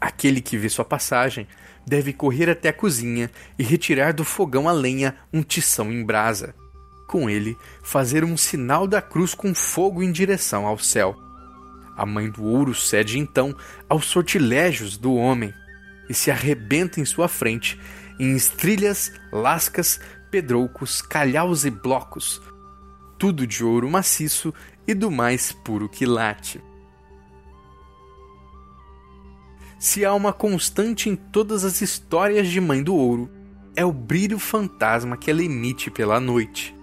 Aquele 0.00 0.40
que 0.40 0.56
vê 0.56 0.68
sua 0.68 0.84
passagem 0.84 1.46
deve 1.86 2.12
correr 2.12 2.50
até 2.50 2.70
a 2.70 2.72
cozinha 2.72 3.30
e 3.56 3.62
retirar 3.62 4.12
do 4.12 4.24
fogão 4.24 4.68
a 4.68 4.72
lenha 4.72 5.14
um 5.32 5.42
tição 5.42 5.92
em 5.92 6.04
brasa. 6.04 6.54
Com 7.06 7.30
ele, 7.30 7.56
fazer 7.84 8.24
um 8.24 8.36
sinal 8.36 8.86
da 8.86 9.00
cruz 9.00 9.32
com 9.32 9.54
fogo 9.54 10.02
em 10.02 10.10
direção 10.10 10.66
ao 10.66 10.78
céu. 10.78 11.16
A 11.96 12.04
mãe 12.04 12.28
do 12.28 12.44
ouro 12.44 12.74
cede 12.74 13.18
então 13.18 13.56
aos 13.88 14.06
sortilégios 14.06 14.96
do 14.96 15.14
homem 15.14 15.52
e 16.08 16.14
se 16.14 16.30
arrebenta 16.30 17.00
em 17.00 17.04
sua 17.04 17.28
frente 17.28 17.78
em 18.18 18.34
estrilhas, 18.34 19.12
lascas, 19.32 20.00
pedroucos, 20.30 21.00
calhaus 21.00 21.64
e 21.64 21.70
blocos, 21.70 22.42
tudo 23.18 23.46
de 23.46 23.64
ouro 23.64 23.88
maciço 23.88 24.52
e 24.86 24.94
do 24.94 25.10
mais 25.10 25.52
puro 25.52 25.88
quilate. 25.88 26.60
Se 29.78 30.04
há 30.04 30.12
uma 30.12 30.32
constante 30.32 31.08
em 31.08 31.14
todas 31.14 31.64
as 31.64 31.80
histórias 31.80 32.48
de 32.48 32.60
Mãe 32.60 32.82
do 32.82 32.96
Ouro, 32.96 33.30
é 33.76 33.84
o 33.84 33.92
brilho 33.92 34.38
fantasma 34.38 35.16
que 35.16 35.30
ela 35.30 35.42
emite 35.42 35.88
pela 35.88 36.18
noite. 36.18 36.74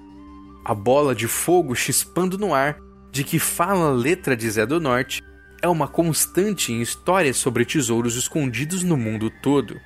A 0.63 0.73
bola 0.73 1.13
de 1.13 1.27
fogo 1.27 1.75
chispando 1.75 2.37
no 2.37 2.53
ar, 2.53 2.77
de 3.11 3.25
que 3.25 3.37
fala 3.37 3.89
a 3.89 3.93
letra 3.93 4.35
de 4.35 4.49
Zé 4.49 4.65
do 4.65 4.79
Norte, 4.79 5.21
é 5.65 5.67
uma 5.67 5.87
constante 5.87 6.71
em 6.71 6.79
histórias 6.79 7.37
sobre 7.37 7.65
tesouros 7.65 8.15
escondidos 8.15 8.83
no 8.83 8.95
mundo 8.95 9.31
todo, 9.31 9.81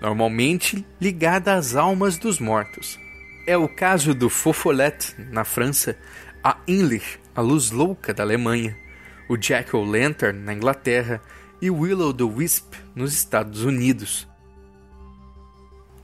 normalmente 0.00 0.84
ligada 1.00 1.54
às 1.54 1.76
almas 1.76 2.18
dos 2.18 2.40
mortos. 2.40 2.98
É 3.46 3.56
o 3.56 3.68
caso 3.68 4.12
do 4.12 4.28
Fofolette, 4.28 5.14
na 5.30 5.44
França, 5.44 5.96
a 6.42 6.58
English, 6.66 7.20
a 7.32 7.40
luz 7.40 7.70
louca 7.70 8.12
da 8.12 8.24
Alemanha, 8.24 8.76
o 9.28 9.36
Jack 9.36 9.74
O'Lantern, 9.74 10.36
na 10.40 10.52
Inglaterra, 10.52 11.22
e 11.62 11.70
Willow 11.70 12.12
the 12.12 12.24
Wisp, 12.24 12.74
nos 12.92 13.14
Estados 13.14 13.62
Unidos. 13.62 14.26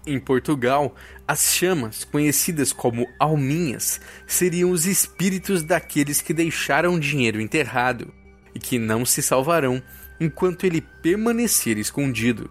Em 0.06 0.20
Portugal, 0.20 0.94
as 1.26 1.52
chamas, 1.52 2.04
conhecidas 2.04 2.72
como 2.72 3.08
alminhas, 3.18 4.00
seriam 4.24 4.70
os 4.70 4.86
espíritos 4.86 5.64
daqueles 5.64 6.22
que 6.22 6.32
deixaram 6.32 6.96
dinheiro 6.96 7.40
enterrado 7.40 8.14
e 8.56 8.58
que 8.58 8.78
não 8.78 9.04
se 9.04 9.22
salvarão 9.22 9.82
enquanto 10.18 10.64
ele 10.64 10.80
permanecer 10.80 11.76
escondido. 11.76 12.50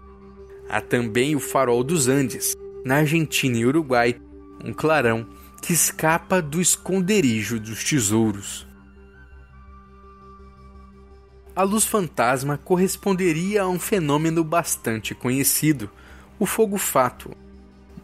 Há 0.70 0.80
também 0.80 1.34
o 1.34 1.40
farol 1.40 1.82
dos 1.82 2.06
Andes, 2.06 2.54
na 2.84 2.98
Argentina 2.98 3.56
e 3.56 3.66
Uruguai, 3.66 4.14
um 4.64 4.72
clarão 4.72 5.26
que 5.60 5.72
escapa 5.72 6.40
do 6.40 6.60
esconderijo 6.60 7.58
dos 7.58 7.82
tesouros. 7.82 8.64
A 11.56 11.64
luz 11.64 11.84
fantasma 11.84 12.56
corresponderia 12.56 13.62
a 13.62 13.68
um 13.68 13.78
fenômeno 13.78 14.44
bastante 14.44 15.12
conhecido, 15.12 15.90
o 16.38 16.46
fogo 16.46 16.78
fato. 16.78 17.36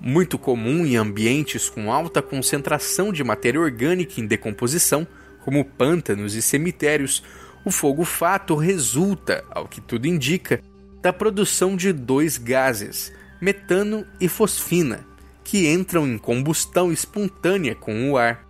Muito 0.00 0.36
comum 0.36 0.84
em 0.84 0.96
ambientes 0.96 1.68
com 1.68 1.92
alta 1.92 2.20
concentração 2.20 3.12
de 3.12 3.22
matéria 3.22 3.60
orgânica 3.60 4.20
em 4.20 4.26
decomposição, 4.26 5.06
como 5.44 5.64
pântanos 5.64 6.34
e 6.34 6.42
cemitérios, 6.42 7.22
o 7.64 7.70
fogo 7.70 8.04
fato 8.04 8.56
resulta, 8.56 9.44
ao 9.50 9.68
que 9.68 9.80
tudo 9.80 10.06
indica, 10.06 10.60
da 11.00 11.12
produção 11.12 11.76
de 11.76 11.92
dois 11.92 12.38
gases, 12.38 13.12
metano 13.40 14.06
e 14.20 14.28
fosfina, 14.28 15.06
que 15.44 15.68
entram 15.68 16.06
em 16.06 16.18
combustão 16.18 16.92
espontânea 16.92 17.74
com 17.74 18.10
o 18.10 18.16
ar. 18.16 18.46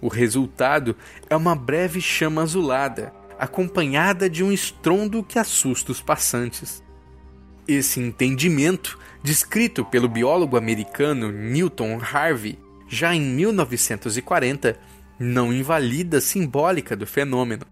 O 0.00 0.08
resultado 0.08 0.96
é 1.30 1.36
uma 1.36 1.54
breve 1.54 2.00
chama 2.00 2.42
azulada, 2.42 3.12
acompanhada 3.38 4.28
de 4.28 4.42
um 4.42 4.52
estrondo 4.52 5.22
que 5.22 5.38
assusta 5.38 5.92
os 5.92 6.00
passantes. 6.00 6.82
Esse 7.66 8.00
entendimento, 8.00 8.98
descrito 9.22 9.84
pelo 9.84 10.08
biólogo 10.08 10.56
americano 10.56 11.30
Newton 11.30 12.00
Harvey 12.00 12.58
já 12.88 13.14
em 13.14 13.20
1940, 13.20 14.78
não 15.18 15.52
invalida 15.52 16.18
a 16.18 16.20
simbólica 16.20 16.94
do 16.94 17.06
fenômeno. 17.06 17.71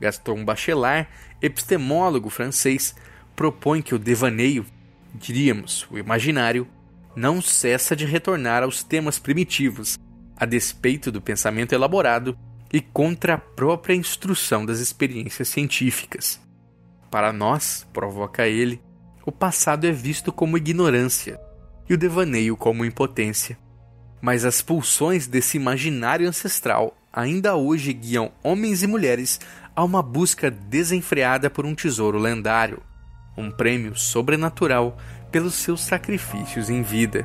Gaston 0.00 0.44
Bachelard, 0.44 1.08
epistemólogo 1.40 2.30
francês, 2.30 2.94
propõe 3.34 3.82
que 3.82 3.94
o 3.94 3.98
devaneio, 3.98 4.66
diríamos 5.14 5.86
o 5.90 5.98
imaginário, 5.98 6.66
não 7.14 7.42
cessa 7.42 7.96
de 7.96 8.04
retornar 8.04 8.62
aos 8.62 8.82
temas 8.82 9.18
primitivos, 9.18 9.98
a 10.36 10.46
despeito 10.46 11.10
do 11.10 11.20
pensamento 11.20 11.72
elaborado 11.72 12.38
e 12.72 12.80
contra 12.80 13.34
a 13.34 13.38
própria 13.38 13.94
instrução 13.94 14.64
das 14.64 14.78
experiências 14.78 15.48
científicas. 15.48 16.40
Para 17.10 17.32
nós, 17.32 17.86
provoca 17.92 18.46
ele, 18.46 18.80
o 19.24 19.32
passado 19.32 19.86
é 19.86 19.92
visto 19.92 20.32
como 20.32 20.56
ignorância 20.56 21.40
e 21.88 21.94
o 21.94 21.98
devaneio 21.98 22.56
como 22.56 22.84
impotência. 22.84 23.58
Mas 24.20 24.44
as 24.44 24.60
pulsões 24.60 25.26
desse 25.26 25.56
imaginário 25.56 26.28
ancestral 26.28 26.96
ainda 27.12 27.56
hoje 27.56 27.92
guiam 27.92 28.30
homens 28.42 28.82
e 28.82 28.86
mulheres 28.86 29.40
a 29.78 29.84
uma 29.84 30.02
busca 30.02 30.50
desenfreada 30.50 31.48
por 31.48 31.64
um 31.64 31.72
tesouro 31.72 32.18
lendário, 32.18 32.82
um 33.36 33.48
prêmio 33.48 33.96
sobrenatural 33.96 34.98
pelos 35.30 35.54
seus 35.54 35.82
sacrifícios 35.82 36.68
em 36.68 36.82
vida. 36.82 37.24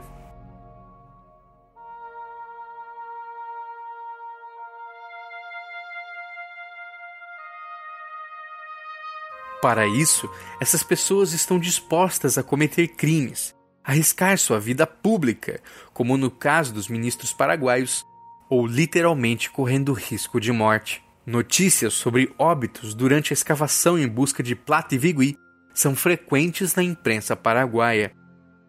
Para 9.59 9.87
isso, 9.87 10.29
essas 10.61 10.83
pessoas 10.83 11.33
estão 11.33 11.57
dispostas 11.57 12.37
a 12.37 12.43
cometer 12.43 12.87
crimes, 12.89 13.55
arriscar 13.83 14.37
sua 14.37 14.59
vida 14.59 14.85
pública, 14.85 15.59
como 15.91 16.17
no 16.17 16.29
caso 16.29 16.71
dos 16.71 16.87
ministros 16.87 17.33
paraguaios, 17.33 18.05
ou 18.47 18.67
literalmente 18.67 19.49
correndo 19.49 19.91
risco 19.91 20.39
de 20.39 20.51
morte. 20.51 21.03
Notícias 21.25 21.93
sobre 21.93 22.33
óbitos 22.37 22.93
durante 22.93 23.31
a 23.31 23.35
escavação 23.35 23.97
em 23.97 24.05
busca 24.05 24.43
de 24.43 24.55
plata 24.55 24.93
e 24.93 24.97
vigui 24.97 25.37
são 25.73 25.95
frequentes 25.95 26.75
na 26.75 26.83
imprensa 26.83 27.33
paraguaia. 27.33 28.11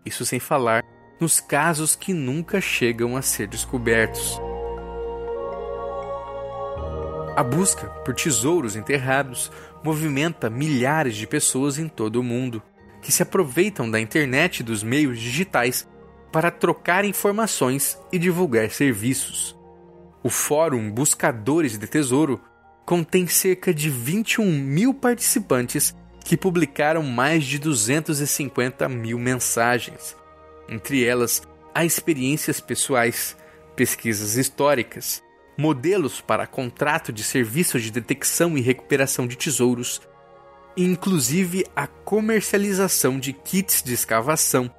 Isso 0.06 0.24
sem 0.24 0.38
falar 0.38 0.84
nos 1.20 1.40
casos 1.40 1.96
que 1.96 2.12
nunca 2.12 2.60
chegam 2.60 3.16
a 3.16 3.22
ser 3.22 3.48
descobertos. 3.48 4.40
A 7.34 7.42
busca 7.42 7.88
por 8.04 8.14
tesouros 8.14 8.76
enterrados 8.76 9.50
movimenta 9.82 10.48
milhares 10.48 11.16
de 11.16 11.26
pessoas 11.26 11.76
em 11.76 11.88
todo 11.88 12.20
o 12.20 12.22
mundo, 12.22 12.62
que 13.02 13.10
se 13.10 13.24
aproveitam 13.24 13.90
da 13.90 14.00
internet 14.00 14.60
e 14.60 14.62
dos 14.62 14.84
meios 14.84 15.18
digitais 15.18 15.88
para 16.30 16.52
trocar 16.52 17.04
informações 17.04 17.98
e 18.12 18.18
divulgar 18.18 18.70
serviços. 18.70 19.58
O 20.24 20.30
Fórum 20.30 20.90
Buscadores 20.90 21.76
de 21.76 21.86
Tesouro 21.86 22.40
contém 22.86 23.26
cerca 23.26 23.74
de 23.74 23.90
21 23.90 24.50
mil 24.50 24.94
participantes 24.94 25.94
que 26.24 26.34
publicaram 26.34 27.02
mais 27.02 27.44
de 27.44 27.58
250 27.58 28.88
mil 28.88 29.18
mensagens. 29.18 30.16
Entre 30.66 31.04
elas, 31.04 31.42
há 31.74 31.84
experiências 31.84 32.58
pessoais, 32.58 33.36
pesquisas 33.76 34.38
históricas, 34.38 35.22
modelos 35.58 36.22
para 36.22 36.46
contrato 36.46 37.12
de 37.12 37.22
serviços 37.22 37.82
de 37.82 37.90
detecção 37.90 38.56
e 38.56 38.62
recuperação 38.62 39.26
de 39.26 39.36
tesouros, 39.36 40.00
e 40.74 40.84
inclusive 40.84 41.66
a 41.76 41.86
comercialização 41.86 43.20
de 43.20 43.34
kits 43.34 43.82
de 43.82 43.92
escavação, 43.92 44.74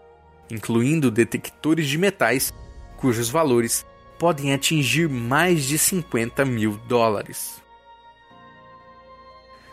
incluindo 0.49 1.11
detectores 1.11 1.87
de 1.87 1.99
metais, 1.99 2.51
cujos 2.97 3.29
valores 3.29 3.85
podem 4.17 4.53
atingir 4.53 5.09
mais 5.09 5.65
de 5.65 5.77
50 5.77 6.45
mil 6.45 6.79
dólares. 6.87 7.61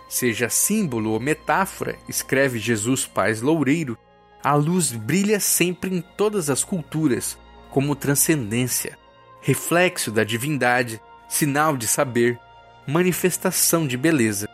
Seja 0.08 0.48
símbolo 0.48 1.10
ou 1.10 1.20
metáfora, 1.20 1.96
escreve 2.08 2.58
Jesus 2.58 3.06
Paz 3.06 3.40
Loureiro, 3.40 3.96
a 4.44 4.54
luz 4.54 4.92
brilha 4.92 5.40
sempre 5.40 5.94
em 5.94 6.00
todas 6.00 6.50
as 6.50 6.62
culturas, 6.62 7.38
como 7.70 7.96
transcendência, 7.96 8.98
reflexo 9.40 10.10
da 10.10 10.24
divindade, 10.24 11.00
sinal 11.28 11.76
de 11.76 11.86
saber, 11.86 12.38
manifestação 12.86 13.86
de 13.86 13.96
beleza. 13.96 14.48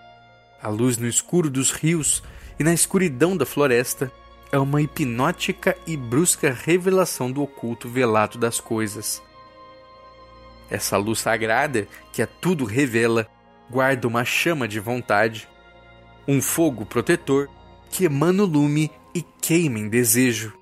A 0.62 0.68
luz 0.68 0.96
no 0.96 1.09
escuro 1.09 1.51
dos 1.51 1.72
rios 1.72 2.22
e 2.59 2.62
na 2.62 2.72
escuridão 2.72 3.37
da 3.37 3.46
floresta 3.46 4.12
é 4.53 4.59
uma 4.59 4.81
hipnótica 4.81 5.77
e 5.87 5.96
brusca 5.96 6.53
revelação 6.53 7.31
do 7.31 7.42
oculto 7.42 7.88
velado 7.88 8.38
das 8.38 8.61
coisas. 8.61 9.22
Essa 10.71 10.97
luz 10.97 11.21
sagrada, 11.21 11.89
que 12.13 12.21
a 12.21 12.27
tudo 12.27 12.65
revela, 12.65 13.27
guarda 13.71 14.07
uma 14.07 14.25
chama 14.25 14.69
de 14.69 14.79
vontade, 14.81 15.49
um 16.27 16.43
fogo 16.43 16.85
protetor 16.85 17.49
que 17.91 18.05
emana 18.05 18.43
o 18.43 18.47
lume 18.47 18.91
e 19.15 19.23
queima 19.23 19.79
em 19.79 19.89
desejo. 19.89 20.53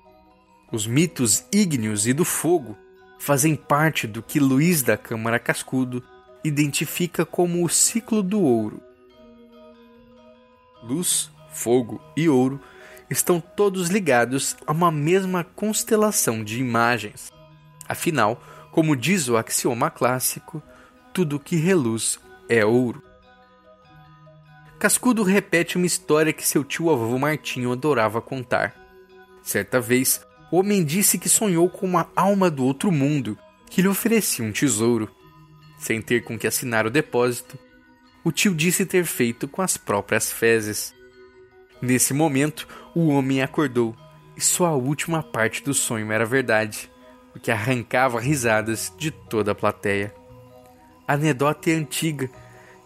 Os 0.71 0.87
mitos 0.87 1.45
ígneos 1.51 2.07
e 2.07 2.13
do 2.13 2.25
fogo 2.25 2.77
fazem 3.19 3.55
parte 3.55 4.07
do 4.07 4.21
que 4.21 4.39
Luiz 4.39 4.81
da 4.81 4.97
Câmara 4.97 5.39
Cascudo 5.39 6.03
identifica 6.43 7.25
como 7.25 7.65
o 7.65 7.69
ciclo 7.69 8.23
do 8.23 8.41
ouro. 8.41 8.81
Luz, 10.83 11.29
fogo 11.51 12.01
e 12.15 12.29
ouro 12.29 12.61
estão 13.09 13.39
todos 13.39 13.89
ligados 13.89 14.55
a 14.65 14.71
uma 14.71 14.91
mesma 14.91 15.43
constelação 15.43 16.43
de 16.43 16.59
imagens. 16.59 17.31
Afinal, 17.87 18.41
como 18.77 18.95
diz 18.95 19.27
o 19.27 19.35
axioma 19.35 19.89
clássico, 19.89 20.61
tudo 21.11 21.39
que 21.39 21.55
reluz 21.55 22.19
é 22.47 22.63
ouro. 22.63 23.01
Cascudo 24.77 25.23
repete 25.23 25.77
uma 25.77 25.87
história 25.87 26.31
que 26.31 26.47
seu 26.47 26.63
tio 26.63 26.91
avô 26.91 27.17
Martinho 27.17 27.71
adorava 27.71 28.21
contar. 28.21 28.75
Certa 29.41 29.81
vez, 29.81 30.23
o 30.51 30.57
homem 30.59 30.85
disse 30.85 31.17
que 31.17 31.27
sonhou 31.27 31.67
com 31.67 31.87
uma 31.87 32.07
alma 32.15 32.51
do 32.51 32.63
outro 32.63 32.91
mundo 32.91 33.35
que 33.67 33.81
lhe 33.81 33.87
oferecia 33.87 34.45
um 34.45 34.51
tesouro. 34.51 35.09
Sem 35.79 35.99
ter 35.99 36.23
com 36.23 36.37
que 36.37 36.45
assinar 36.45 36.85
o 36.85 36.91
depósito, 36.91 37.57
o 38.23 38.31
tio 38.31 38.53
disse 38.53 38.85
ter 38.85 39.05
feito 39.05 39.47
com 39.47 39.63
as 39.63 39.75
próprias 39.75 40.31
fezes. 40.31 40.93
Nesse 41.81 42.13
momento, 42.13 42.67
o 42.93 43.07
homem 43.07 43.41
acordou 43.41 43.97
e 44.35 44.41
só 44.41 44.67
a 44.67 44.75
última 44.75 45.23
parte 45.23 45.63
do 45.63 45.73
sonho 45.73 46.11
era 46.11 46.27
verdade, 46.27 46.91
o 47.37 47.39
que 47.39 47.51
arrancava 47.51 48.19
risadas 48.19 48.91
de 48.97 49.11
toda 49.11 49.51
a 49.51 49.55
plateia. 49.55 50.13
A 51.07 51.13
anedota 51.13 51.69
é 51.69 51.73
antiga 51.75 52.29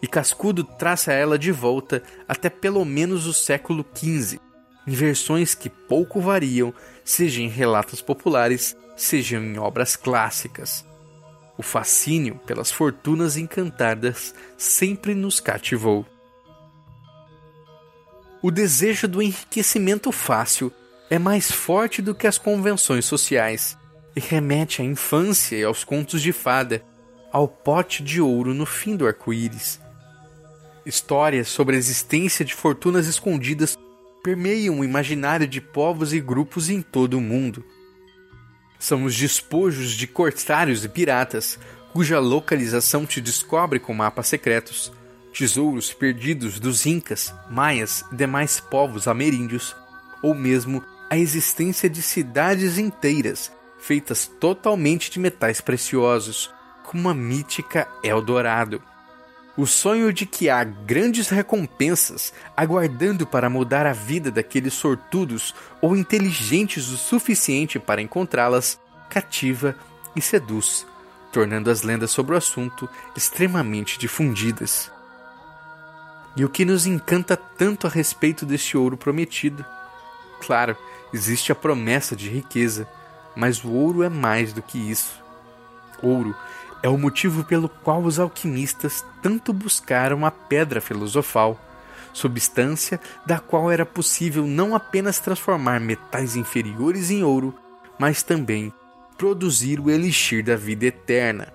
e 0.00 0.06
Cascudo 0.06 0.62
traça 0.62 1.12
ela 1.12 1.38
de 1.38 1.50
volta 1.50 2.02
até 2.28 2.50
pelo 2.50 2.84
menos 2.84 3.26
o 3.26 3.32
século 3.32 3.84
XV 3.94 4.38
em 4.86 4.92
versões 4.92 5.54
que 5.54 5.70
pouco 5.70 6.20
variam, 6.20 6.74
seja 7.04 7.40
em 7.40 7.48
relatos 7.48 8.02
populares, 8.02 8.76
seja 8.96 9.36
em 9.36 9.56
obras 9.56 9.94
clássicas. 9.96 10.84
O 11.56 11.62
fascínio 11.62 12.40
pelas 12.44 12.70
fortunas 12.70 13.36
encantadas 13.36 14.34
sempre 14.58 15.14
nos 15.14 15.38
cativou. 15.38 16.04
O 18.42 18.50
desejo 18.50 19.06
do 19.06 19.22
enriquecimento 19.22 20.10
fácil 20.10 20.72
é 21.08 21.18
mais 21.18 21.50
forte 21.50 22.02
do 22.02 22.12
que 22.12 22.26
as 22.26 22.38
convenções 22.38 23.04
sociais 23.04 23.78
e 24.14 24.20
remete 24.20 24.82
à 24.82 24.84
infância 24.84 25.56
e 25.56 25.64
aos 25.64 25.84
contos 25.84 26.20
de 26.20 26.32
fada, 26.32 26.82
ao 27.32 27.48
pote 27.48 28.02
de 28.02 28.20
ouro 28.20 28.52
no 28.52 28.66
fim 28.66 28.94
do 28.94 29.06
arco-íris. 29.06 29.80
Histórias 30.84 31.48
sobre 31.48 31.76
a 31.76 31.78
existência 31.78 32.44
de 32.44 32.54
fortunas 32.54 33.06
escondidas 33.06 33.76
permeiam 34.22 34.80
o 34.80 34.84
imaginário 34.84 35.46
de 35.46 35.60
povos 35.60 36.12
e 36.12 36.20
grupos 36.20 36.68
em 36.68 36.82
todo 36.82 37.14
o 37.14 37.20
mundo. 37.20 37.64
São 38.78 39.04
os 39.04 39.16
despojos 39.16 39.92
de 39.92 40.06
corsários 40.06 40.84
e 40.84 40.88
piratas, 40.88 41.58
cuja 41.92 42.18
localização 42.18 43.06
te 43.06 43.20
descobre 43.20 43.78
com 43.78 43.94
mapas 43.94 44.26
secretos, 44.26 44.92
tesouros 45.32 45.92
perdidos 45.92 46.58
dos 46.58 46.84
incas, 46.84 47.34
maias 47.50 48.04
e 48.12 48.16
demais 48.16 48.60
povos 48.60 49.06
ameríndios, 49.06 49.74
ou 50.22 50.34
mesmo 50.34 50.84
a 51.08 51.16
existência 51.16 51.88
de 51.88 52.02
cidades 52.02 52.76
inteiras 52.78 53.50
feitas 53.82 54.30
totalmente 54.40 55.10
de 55.10 55.18
metais 55.18 55.60
preciosos, 55.60 56.50
como 56.84 57.08
a 57.08 57.14
mítica 57.14 57.88
Eldorado. 58.02 58.80
O 59.56 59.66
sonho 59.66 60.12
de 60.12 60.24
que 60.24 60.48
há 60.48 60.62
grandes 60.64 61.28
recompensas 61.28 62.32
aguardando 62.56 63.26
para 63.26 63.50
mudar 63.50 63.84
a 63.84 63.92
vida 63.92 64.30
daqueles 64.30 64.72
sortudos 64.72 65.54
ou 65.80 65.96
inteligentes 65.96 66.88
o 66.88 66.96
suficiente 66.96 67.78
para 67.78 68.00
encontrá-las 68.00 68.80
cativa 69.10 69.76
e 70.16 70.22
seduz, 70.22 70.86
tornando 71.32 71.70
as 71.70 71.82
lendas 71.82 72.12
sobre 72.12 72.34
o 72.34 72.38
assunto 72.38 72.88
extremamente 73.16 73.98
difundidas. 73.98 74.90
E 76.34 76.44
o 76.44 76.48
que 76.48 76.64
nos 76.64 76.86
encanta 76.86 77.36
tanto 77.36 77.86
a 77.86 77.90
respeito 77.90 78.46
deste 78.46 78.76
ouro 78.76 78.96
prometido? 78.96 79.66
Claro, 80.40 80.76
existe 81.12 81.52
a 81.52 81.54
promessa 81.54 82.16
de 82.16 82.28
riqueza, 82.30 82.88
mas 83.36 83.64
o 83.64 83.70
ouro 83.70 84.02
é 84.02 84.08
mais 84.08 84.52
do 84.52 84.62
que 84.62 84.78
isso. 84.78 85.22
Ouro 86.02 86.34
é 86.82 86.88
o 86.88 86.98
motivo 86.98 87.44
pelo 87.44 87.68
qual 87.68 88.02
os 88.02 88.18
alquimistas 88.18 89.04
tanto 89.22 89.52
buscaram 89.52 90.26
a 90.26 90.30
pedra 90.30 90.80
filosofal, 90.80 91.58
substância 92.12 93.00
da 93.24 93.38
qual 93.38 93.70
era 93.70 93.86
possível 93.86 94.46
não 94.46 94.74
apenas 94.74 95.18
transformar 95.18 95.80
metais 95.80 96.36
inferiores 96.36 97.10
em 97.10 97.22
ouro, 97.22 97.54
mas 97.98 98.22
também 98.22 98.72
produzir 99.16 99.78
o 99.78 99.88
elixir 99.88 100.44
da 100.44 100.56
vida 100.56 100.86
eterna. 100.86 101.52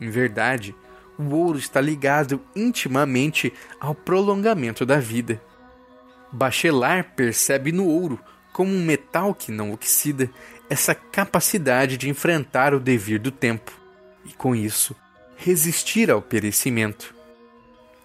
Em 0.00 0.10
verdade, 0.10 0.74
o 1.16 1.34
ouro 1.34 1.58
está 1.58 1.80
ligado 1.80 2.40
intimamente 2.56 3.52
ao 3.78 3.94
prolongamento 3.94 4.84
da 4.84 4.98
vida. 4.98 5.40
Bachelard 6.32 7.08
percebe 7.14 7.70
no 7.70 7.86
ouro, 7.86 8.18
como 8.52 8.72
um 8.72 8.84
metal 8.84 9.34
que 9.34 9.52
não 9.52 9.72
oxida, 9.72 10.30
essa 10.70 10.94
capacidade 10.94 11.96
de 11.96 12.08
enfrentar 12.08 12.72
o 12.72 12.80
devir 12.80 13.18
do 13.18 13.30
tempo 13.30 13.72
e, 14.24 14.32
com 14.32 14.54
isso, 14.54 14.96
resistir 15.36 16.10
ao 16.10 16.22
perecimento. 16.22 17.14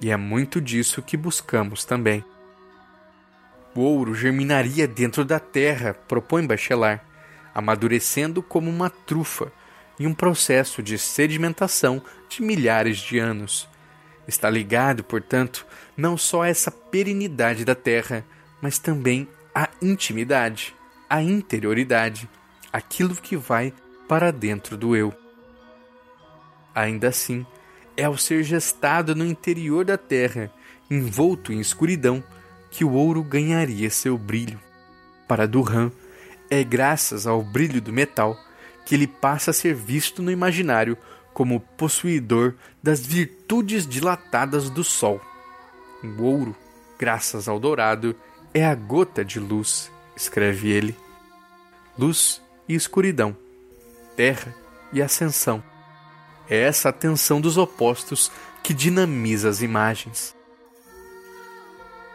E 0.01 0.09
é 0.09 0.17
muito 0.17 0.59
disso 0.59 1.01
que 1.01 1.15
buscamos 1.15 1.85
também. 1.85 2.25
O 3.75 3.81
ouro 3.81 4.15
germinaria 4.15 4.87
dentro 4.87 5.23
da 5.23 5.39
terra, 5.39 5.93
propõe 5.93 6.45
Bachelard 6.45 7.01
amadurecendo 7.55 8.43
como 8.43 8.69
uma 8.69 8.89
trufa 8.89 9.49
em 9.97 10.05
um 10.05 10.13
processo 10.13 10.83
de 10.83 10.97
sedimentação 10.97 12.01
de 12.27 12.41
milhares 12.41 12.97
de 12.97 13.17
anos. 13.17 13.65
Está 14.27 14.49
ligado, 14.49 15.03
portanto, 15.03 15.65
não 15.95 16.17
só 16.17 16.41
a 16.41 16.49
essa 16.49 16.69
perenidade 16.69 17.63
da 17.63 17.73
Terra, 17.73 18.25
mas 18.61 18.77
também 18.77 19.27
à 19.53 19.69
intimidade, 19.81 20.75
à 21.09 21.21
interioridade, 21.21 22.27
aquilo 22.75 23.15
que 23.15 23.37
vai 23.37 23.73
para 24.05 24.33
dentro 24.33 24.75
do 24.75 24.97
eu. 24.97 25.13
Ainda 26.75 27.07
assim, 27.07 27.45
é 27.95 28.03
ao 28.03 28.17
ser 28.17 28.43
gestado 28.43 29.15
no 29.15 29.25
interior 29.25 29.85
da 29.85 29.97
Terra, 29.97 30.51
envolto 30.91 31.53
em 31.53 31.61
escuridão, 31.61 32.21
que 32.69 32.83
o 32.83 32.91
ouro 32.91 33.23
ganharia 33.23 33.89
seu 33.89 34.17
brilho. 34.17 34.59
Para 35.25 35.47
Durham, 35.47 35.89
é 36.49 36.65
graças 36.65 37.25
ao 37.25 37.41
brilho 37.41 37.81
do 37.81 37.93
metal 37.93 38.37
que 38.85 38.93
ele 38.93 39.07
passa 39.07 39.51
a 39.51 39.53
ser 39.53 39.73
visto 39.73 40.21
no 40.21 40.29
imaginário 40.29 40.97
como 41.33 41.61
possuidor 41.61 42.55
das 42.83 42.99
virtudes 42.99 43.87
dilatadas 43.87 44.69
do 44.69 44.83
sol. 44.83 45.21
O 46.03 46.23
ouro, 46.23 46.53
graças 46.99 47.47
ao 47.47 47.57
dourado, 47.57 48.13
é 48.53 48.65
a 48.65 48.75
gota 48.75 49.23
de 49.23 49.39
luz, 49.39 49.89
escreve 50.13 50.69
ele. 50.71 50.93
Luz 51.97 52.43
e 52.67 52.75
escuridão, 52.75 53.35
terra 54.15 54.55
e 54.91 55.01
ascensão. 55.01 55.63
É 56.49 56.61
essa 56.61 56.91
tensão 56.91 57.41
dos 57.41 57.57
opostos 57.57 58.31
que 58.63 58.73
dinamiza 58.73 59.49
as 59.49 59.61
imagens. 59.61 60.35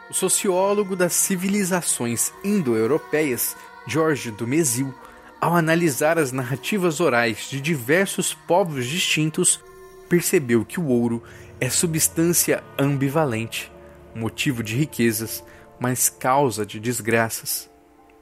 O 0.09 0.15
sociólogo 0.15 0.97
das 0.97 1.13
civilizações 1.13 2.33
indo-europeias 2.43 3.57
Jorge 3.87 4.31
Dumézil, 4.31 4.95
ao 5.41 5.55
analisar 5.55 6.19
as 6.19 6.33
narrativas 6.33 7.01
orais 7.01 7.49
de 7.49 7.61
diversos 7.61 8.35
povos 8.35 8.87
distintos, 8.87 9.61
percebeu 10.09 10.65
que 10.65 10.79
o 10.79 10.87
ouro 10.87 11.23
é 11.61 11.69
substância 11.71 12.63
ambivalente, 12.79 13.71
motivo 14.15 14.63
de 14.63 14.77
riquezas, 14.77 15.45
mas 15.79 16.09
causa 16.09 16.67
de 16.67 16.79
desgraças. 16.79 17.71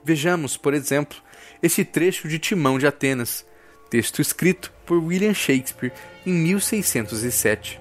Vejamos, 0.04 0.56
por 0.56 0.74
exemplo, 0.74 1.18
esse 1.62 1.84
trecho 1.84 2.28
de 2.28 2.38
Timão 2.38 2.78
de 2.78 2.86
Atenas, 2.86 3.44
texto 3.90 4.20
escrito 4.20 4.72
por 4.86 4.98
William 4.98 5.34
Shakespeare 5.34 5.92
em 6.24 6.32
1607. 6.32 7.80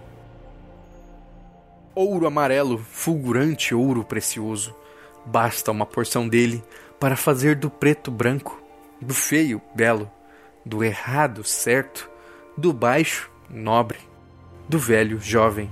Ouro 1.93 2.27
amarelo, 2.27 2.77
fulgurante 2.91 3.73
ouro 3.73 4.03
precioso, 4.03 4.75
basta 5.25 5.71
uma 5.71 5.85
porção 5.85 6.27
dele 6.27 6.63
para 6.99 7.15
fazer 7.15 7.55
do 7.55 7.69
preto 7.69 8.11
branco, 8.11 8.61
do 9.01 9.13
feio 9.13 9.61
belo, 9.75 10.09
do 10.65 10.83
errado 10.83 11.43
certo, 11.43 12.09
do 12.57 12.73
baixo 12.73 13.31
nobre, 13.49 13.99
do 14.67 14.77
velho 14.77 15.19
jovem 15.19 15.69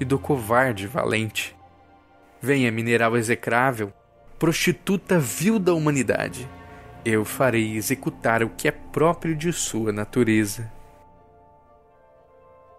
e 0.00 0.04
do 0.04 0.18
covarde 0.18 0.86
valente. 0.86 1.56
Venha, 2.40 2.70
mineral 2.70 3.16
execrável, 3.16 3.92
prostituta 4.38 5.18
vil 5.18 5.58
da 5.58 5.72
humanidade, 5.72 6.48
eu 7.04 7.24
farei 7.24 7.76
executar 7.76 8.42
o 8.42 8.50
que 8.50 8.68
é 8.68 8.70
próprio 8.70 9.36
de 9.36 9.52
sua 9.52 9.92
natureza. 9.92 10.72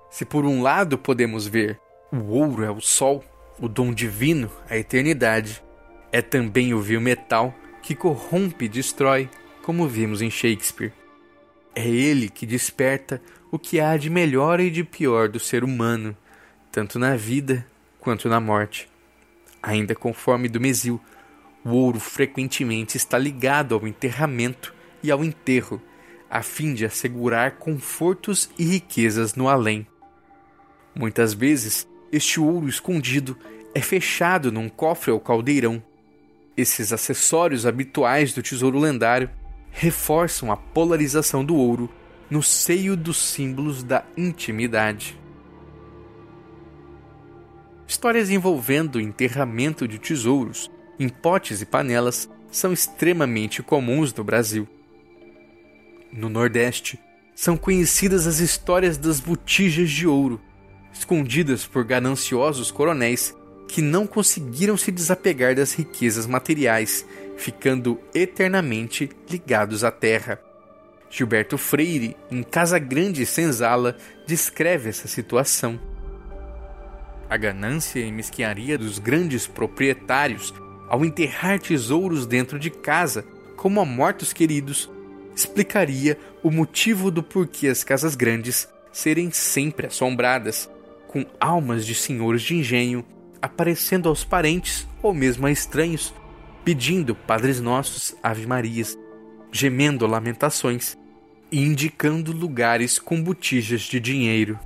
Se 0.09 0.25
por 0.25 0.45
um 0.45 0.61
lado 0.61 0.97
podemos 0.97 1.45
ver 1.45 1.79
o 2.11 2.31
ouro 2.31 2.63
é 2.63 2.71
o 2.71 2.79
sol, 2.79 3.23
o 3.59 3.67
dom 3.67 3.93
divino, 3.93 4.49
a 4.69 4.77
eternidade, 4.77 5.61
é 6.11 6.21
também 6.21 6.73
o 6.73 6.79
vil 6.79 7.01
metal 7.01 7.53
que 7.81 7.93
corrompe 7.93 8.65
e 8.65 8.69
destrói, 8.69 9.29
como 9.61 9.87
vimos 9.87 10.21
em 10.21 10.29
Shakespeare. 10.29 10.93
É 11.75 11.87
ele 11.87 12.29
que 12.29 12.45
desperta 12.45 13.21
o 13.51 13.59
que 13.59 13.79
há 13.79 13.97
de 13.97 14.09
melhor 14.09 14.59
e 14.59 14.71
de 14.71 14.83
pior 14.83 15.27
do 15.27 15.39
ser 15.39 15.63
humano, 15.63 16.15
tanto 16.71 16.97
na 16.97 17.15
vida 17.15 17.65
quanto 17.99 18.29
na 18.29 18.39
morte. 18.39 18.89
Ainda 19.61 19.93
conforme 19.93 20.47
do 20.47 20.61
Mesil, 20.61 21.01
o 21.65 21.71
ouro 21.71 21.99
frequentemente 21.99 22.95
está 22.95 23.17
ligado 23.17 23.73
ao 23.73 23.87
enterramento 23.87 24.73
e 25.01 25.09
ao 25.09 25.25
enterro, 25.25 25.81
a 26.29 26.43
fim 26.43 26.75
de 26.75 26.85
assegurar 26.85 27.57
confortos 27.57 28.49
e 28.57 28.63
riquezas 28.63 29.33
no 29.33 29.49
além. 29.49 29.87
Muitas 30.93 31.33
vezes, 31.33 31.87
este 32.11 32.39
ouro 32.39 32.69
escondido 32.69 33.35
é 33.73 33.81
fechado 33.81 34.51
num 34.51 34.69
cofre 34.69 35.11
ou 35.11 35.19
caldeirão, 35.19 35.83
esses 36.57 36.93
acessórios 36.93 37.65
habituais 37.65 38.31
do 38.31 38.41
tesouro 38.41 38.79
lendário 38.79 39.29
reforçam 39.71 40.51
a 40.51 40.55
polarização 40.55 41.43
do 41.43 41.55
ouro 41.55 41.89
no 42.29 42.41
seio 42.41 42.95
dos 42.95 43.17
símbolos 43.17 43.83
da 43.83 44.05
intimidade. 44.15 45.19
Histórias 47.85 48.29
envolvendo 48.29 48.95
o 48.95 49.01
enterramento 49.01 49.85
de 49.87 49.99
tesouros 49.99 50.71
em 50.99 51.09
potes 51.09 51.61
e 51.61 51.65
panelas 51.65 52.29
são 52.51 52.71
extremamente 52.71 53.61
comuns 53.61 54.13
no 54.13 54.23
Brasil. 54.23 54.67
No 56.11 56.29
Nordeste, 56.29 56.99
são 57.35 57.57
conhecidas 57.57 58.25
as 58.25 58.39
histórias 58.39 58.97
das 58.97 59.19
botijas 59.19 59.89
de 59.89 60.07
ouro, 60.07 60.39
escondidas 60.93 61.65
por 61.65 61.83
gananciosos 61.83 62.71
coronéis 62.71 63.35
que 63.67 63.81
não 63.81 64.07
conseguiram 64.07 64.77
se 64.77 64.91
desapegar 64.91 65.55
das 65.55 65.73
riquezas 65.73 66.25
materiais, 66.25 67.05
ficando 67.35 67.99
eternamente 68.13 69.09
ligados 69.29 69.83
à 69.83 69.91
terra. 69.91 70.39
Gilberto 71.09 71.57
Freire, 71.57 72.15
em 72.31 72.41
Casa 72.41 72.79
Grande 72.79 73.23
e 73.23 73.25
Senzala, 73.25 73.97
descreve 74.25 74.89
essa 74.89 75.07
situação. 75.07 75.79
A 77.29 77.35
ganância 77.37 77.99
e 77.99 78.11
mesquinharia 78.11 78.77
dos 78.77 78.99
grandes 78.99 79.47
proprietários 79.47 80.53
ao 80.87 81.03
enterrar 81.03 81.59
tesouros 81.59 82.25
dentro 82.25 82.59
de 82.59 82.69
casa, 82.69 83.25
como 83.55 83.79
a 83.79 83.85
mortos 83.85 84.31
queridos, 84.31 84.89
explicaria 85.35 86.17
o 86.43 86.51
motivo 86.51 87.11
do 87.11 87.21
porquê 87.21 87.67
as 87.67 87.83
casas 87.83 88.15
grandes 88.15 88.67
serem 88.91 89.31
sempre 89.31 89.87
assombradas, 89.87 90.69
com 91.07 91.25
almas 91.39 91.85
de 91.85 91.95
senhores 91.95 92.41
de 92.41 92.55
engenho 92.55 93.05
aparecendo 93.41 94.09
aos 94.09 94.23
parentes 94.23 94.87
ou 95.03 95.13
mesmo 95.13 95.45
a 95.45 95.51
estranhos, 95.51 96.13
pedindo 96.63 97.13
Padres 97.13 97.61
Nossos, 97.61 98.15
Ave 98.23 98.47
Marias, 98.47 98.97
gemendo 99.51 100.07
lamentações 100.07 100.97
e 101.51 101.61
indicando 101.61 102.31
lugares 102.31 102.97
com 102.97 103.21
botijas 103.21 103.81
de 103.81 103.99
dinheiro. 103.99 104.59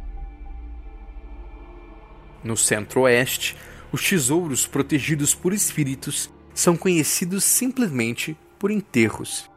No 2.41 2.55
centro-oeste, 2.55 3.57
os 3.91 4.07
tesouros 4.07 4.67
protegidos 4.67 5.33
por 5.33 5.53
espíritos 5.53 6.29
são 6.53 6.75
conhecidos 6.75 7.43
simplesmente 7.43 8.37
por 8.57 8.71
enterros. 8.71 9.49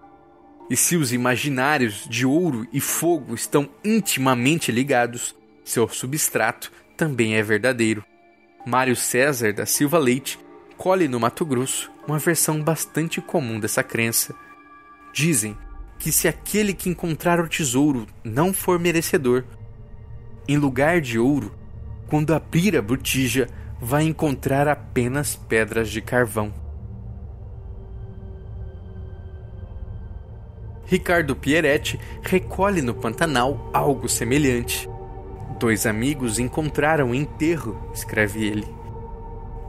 E 0.71 0.77
se 0.77 0.97
os 0.97 1.13
imaginários 1.13 2.07
de 2.09 2.25
ouro 2.25 2.67
e 2.73 2.81
fogo 2.81 3.35
estão 3.35 3.69
intimamente 3.85 4.73
ligados, 4.73 5.35
seu 5.65 5.89
substrato 5.89 6.73
também 6.97 7.35
é 7.35 7.43
verdadeiro. 7.43 8.05
Mário 8.65 8.95
César 8.95 9.53
da 9.53 9.67
Silva 9.67 9.99
Leite 9.99 10.39
colhe 10.77 11.09
no 11.09 11.21
Mato 11.21 11.45
Grosso 11.45 11.91
uma 12.07 12.19
versão 12.19 12.63
bastante 12.63 13.21
comum 13.21 13.61
dessa 13.61 13.83
crença. 13.83 14.35
Dizem 15.13 15.57
que 15.99 16.11
se 16.11 16.27
aquele 16.27 16.73
que 16.73 16.89
encontrar 16.89 17.41
o 17.41 17.49
tesouro 17.49 18.07
não 18.25 18.53
for 18.53 18.79
merecedor, 18.79 19.45
em 20.49 20.57
lugar 20.57 21.01
de 21.01 21.19
ouro, 21.19 21.55
quando 22.09 22.35
abrir 22.35 22.77
a 22.77 22.83
botija, 22.83 23.49
vai 23.85 24.05
encontrar 24.05 24.69
apenas 24.69 25.35
pedras 25.35 25.91
de 25.91 26.01
carvão. 26.01 26.55
Ricardo 30.85 31.35
Pieretti 31.35 31.99
recolhe 32.23 32.81
no 32.81 32.95
Pantanal 32.95 33.69
algo 33.73 34.09
semelhante. 34.09 34.89
Dois 35.59 35.85
amigos 35.85 36.39
encontraram 36.39 37.13
enterro, 37.13 37.91
escreve 37.93 38.47
ele. 38.47 38.69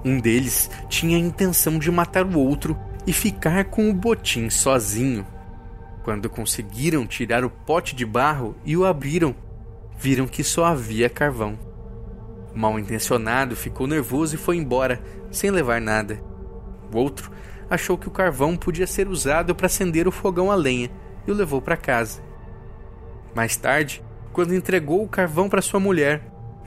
Um 0.06 0.19
deles 0.19 0.69
tinha 0.88 1.17
a 1.17 1.19
intenção 1.19 1.80
de 1.80 1.89
matar 1.89 2.23
o 2.23 2.38
outro 2.38 2.78
e 3.08 3.13
ficar 3.13 3.65
com 3.65 3.89
o 3.89 3.93
botim 3.93 4.47
sozinho. 4.47 5.26
Quando 6.04 6.30
conseguiram 6.30 7.08
tirar 7.08 7.43
o 7.43 7.49
pote 7.49 7.95
de 7.95 8.06
barro 8.06 8.56
e 8.63 8.78
o 8.78 8.86
abriram, 8.86 9.34
viram 9.97 10.28
que 10.28 10.43
só 10.43 10.65
havia 10.65 11.10
carvão. 11.10 11.72
Mal 12.55 12.77
intencionado 12.77 13.55
ficou 13.55 13.87
nervoso 13.87 14.35
e 14.35 14.37
foi 14.37 14.57
embora, 14.57 15.01
sem 15.31 15.49
levar 15.49 15.81
nada. 15.81 16.19
O 16.91 16.97
outro 16.97 17.31
achou 17.69 17.97
que 17.97 18.07
o 18.07 18.11
carvão 18.11 18.55
podia 18.55 18.85
ser 18.85 19.07
usado 19.07 19.55
para 19.55 19.65
acender 19.65 20.07
o 20.07 20.11
fogão 20.11 20.51
a 20.51 20.55
lenha 20.55 20.91
e 21.25 21.31
o 21.31 21.33
levou 21.33 21.61
para 21.61 21.77
casa. 21.77 22.21
Mais 23.33 23.55
tarde, 23.55 24.03
quando 24.31 24.53
entregou 24.53 25.03
o 25.03 25.07
carvão 25.09 25.49
para 25.49 25.61
sua 25.61 25.79
mulher, 25.79 26.21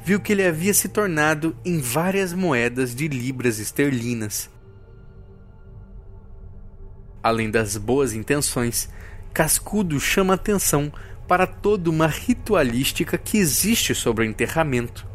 viu 0.04 0.20
que 0.20 0.32
ele 0.32 0.44
havia 0.44 0.74
se 0.74 0.88
tornado 0.88 1.56
em 1.64 1.80
várias 1.80 2.32
moedas 2.32 2.94
de 2.94 3.06
libras 3.06 3.58
esterlinas. 3.58 4.50
Além 7.22 7.50
das 7.50 7.76
boas 7.76 8.12
intenções, 8.12 8.88
Cascudo 9.32 9.98
chama 9.98 10.34
atenção 10.34 10.92
para 11.26 11.46
toda 11.46 11.90
uma 11.90 12.06
ritualística 12.06 13.18
que 13.18 13.36
existe 13.36 13.94
sobre 13.94 14.24
o 14.24 14.28
enterramento. 14.28 15.06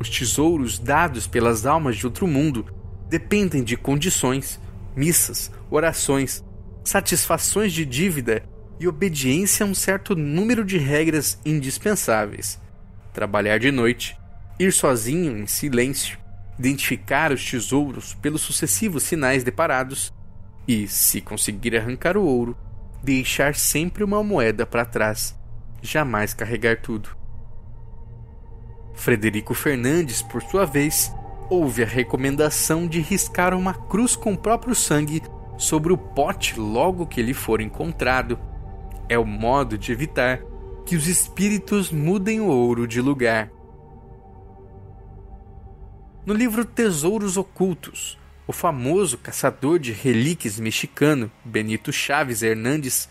Os 0.00 0.08
tesouros 0.08 0.78
dados 0.78 1.26
pelas 1.26 1.66
almas 1.66 1.98
de 1.98 2.06
outro 2.06 2.26
mundo 2.26 2.64
dependem 3.06 3.62
de 3.62 3.76
condições, 3.76 4.58
missas, 4.96 5.52
orações, 5.70 6.42
satisfações 6.82 7.70
de 7.70 7.84
dívida 7.84 8.42
e 8.80 8.88
obediência 8.88 9.66
a 9.66 9.68
um 9.68 9.74
certo 9.74 10.16
número 10.16 10.64
de 10.64 10.78
regras 10.78 11.38
indispensáveis. 11.44 12.58
Trabalhar 13.12 13.58
de 13.58 13.70
noite, 13.70 14.16
ir 14.58 14.72
sozinho 14.72 15.36
em 15.36 15.46
silêncio, 15.46 16.18
identificar 16.58 17.30
os 17.30 17.44
tesouros 17.44 18.14
pelos 18.14 18.40
sucessivos 18.40 19.02
sinais 19.02 19.44
deparados 19.44 20.14
e, 20.66 20.88
se 20.88 21.20
conseguir 21.20 21.76
arrancar 21.76 22.16
o 22.16 22.24
ouro, 22.24 22.56
deixar 23.02 23.54
sempre 23.54 24.02
uma 24.02 24.24
moeda 24.24 24.64
para 24.64 24.86
trás, 24.86 25.38
jamais 25.82 26.32
carregar 26.32 26.80
tudo. 26.80 27.19
Frederico 29.00 29.54
Fernandes, 29.54 30.20
por 30.20 30.42
sua 30.42 30.66
vez, 30.66 31.10
houve 31.48 31.82
a 31.82 31.86
recomendação 31.86 32.86
de 32.86 33.00
riscar 33.00 33.54
uma 33.54 33.72
cruz 33.72 34.14
com 34.14 34.34
o 34.34 34.38
próprio 34.38 34.74
sangue 34.74 35.22
sobre 35.56 35.90
o 35.90 35.96
pote 35.96 36.60
logo 36.60 37.06
que 37.06 37.18
ele 37.18 37.32
for 37.32 37.62
encontrado. 37.62 38.38
É 39.08 39.18
o 39.18 39.24
modo 39.24 39.78
de 39.78 39.90
evitar 39.90 40.42
que 40.84 40.94
os 40.96 41.06
espíritos 41.06 41.90
mudem 41.90 42.42
o 42.42 42.48
ouro 42.48 42.86
de 42.86 43.00
lugar. 43.00 43.50
No 46.26 46.34
livro 46.34 46.62
Tesouros 46.62 47.38
Ocultos, 47.38 48.18
o 48.46 48.52
famoso 48.52 49.16
caçador 49.16 49.78
de 49.78 49.92
relíquias 49.92 50.60
mexicano 50.60 51.32
Benito 51.42 51.90
Chaves 51.90 52.42
Hernandes 52.42 53.08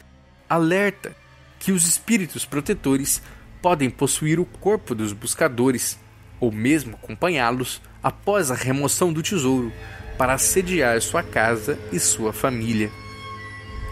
alerta 0.48 1.16
que 1.58 1.72
os 1.72 1.88
espíritos 1.88 2.46
protetores 2.46 3.24
podem 3.62 3.90
possuir 3.90 4.40
o 4.40 4.46
corpo 4.46 4.96
dos 4.96 5.14
buscadores 5.14 6.00
ou 6.40 6.52
mesmo 6.52 6.96
acompanhá-los 6.96 7.82
após 8.02 8.50
a 8.50 8.56
remoção 8.56 9.12
do 9.12 9.22
tesouro 9.22 9.72
para 10.18 10.34
assediar 10.34 11.02
sua 11.02 11.24
casa 11.24 11.78
e 11.92 12.00
sua 12.00 12.34
família. 12.34 12.92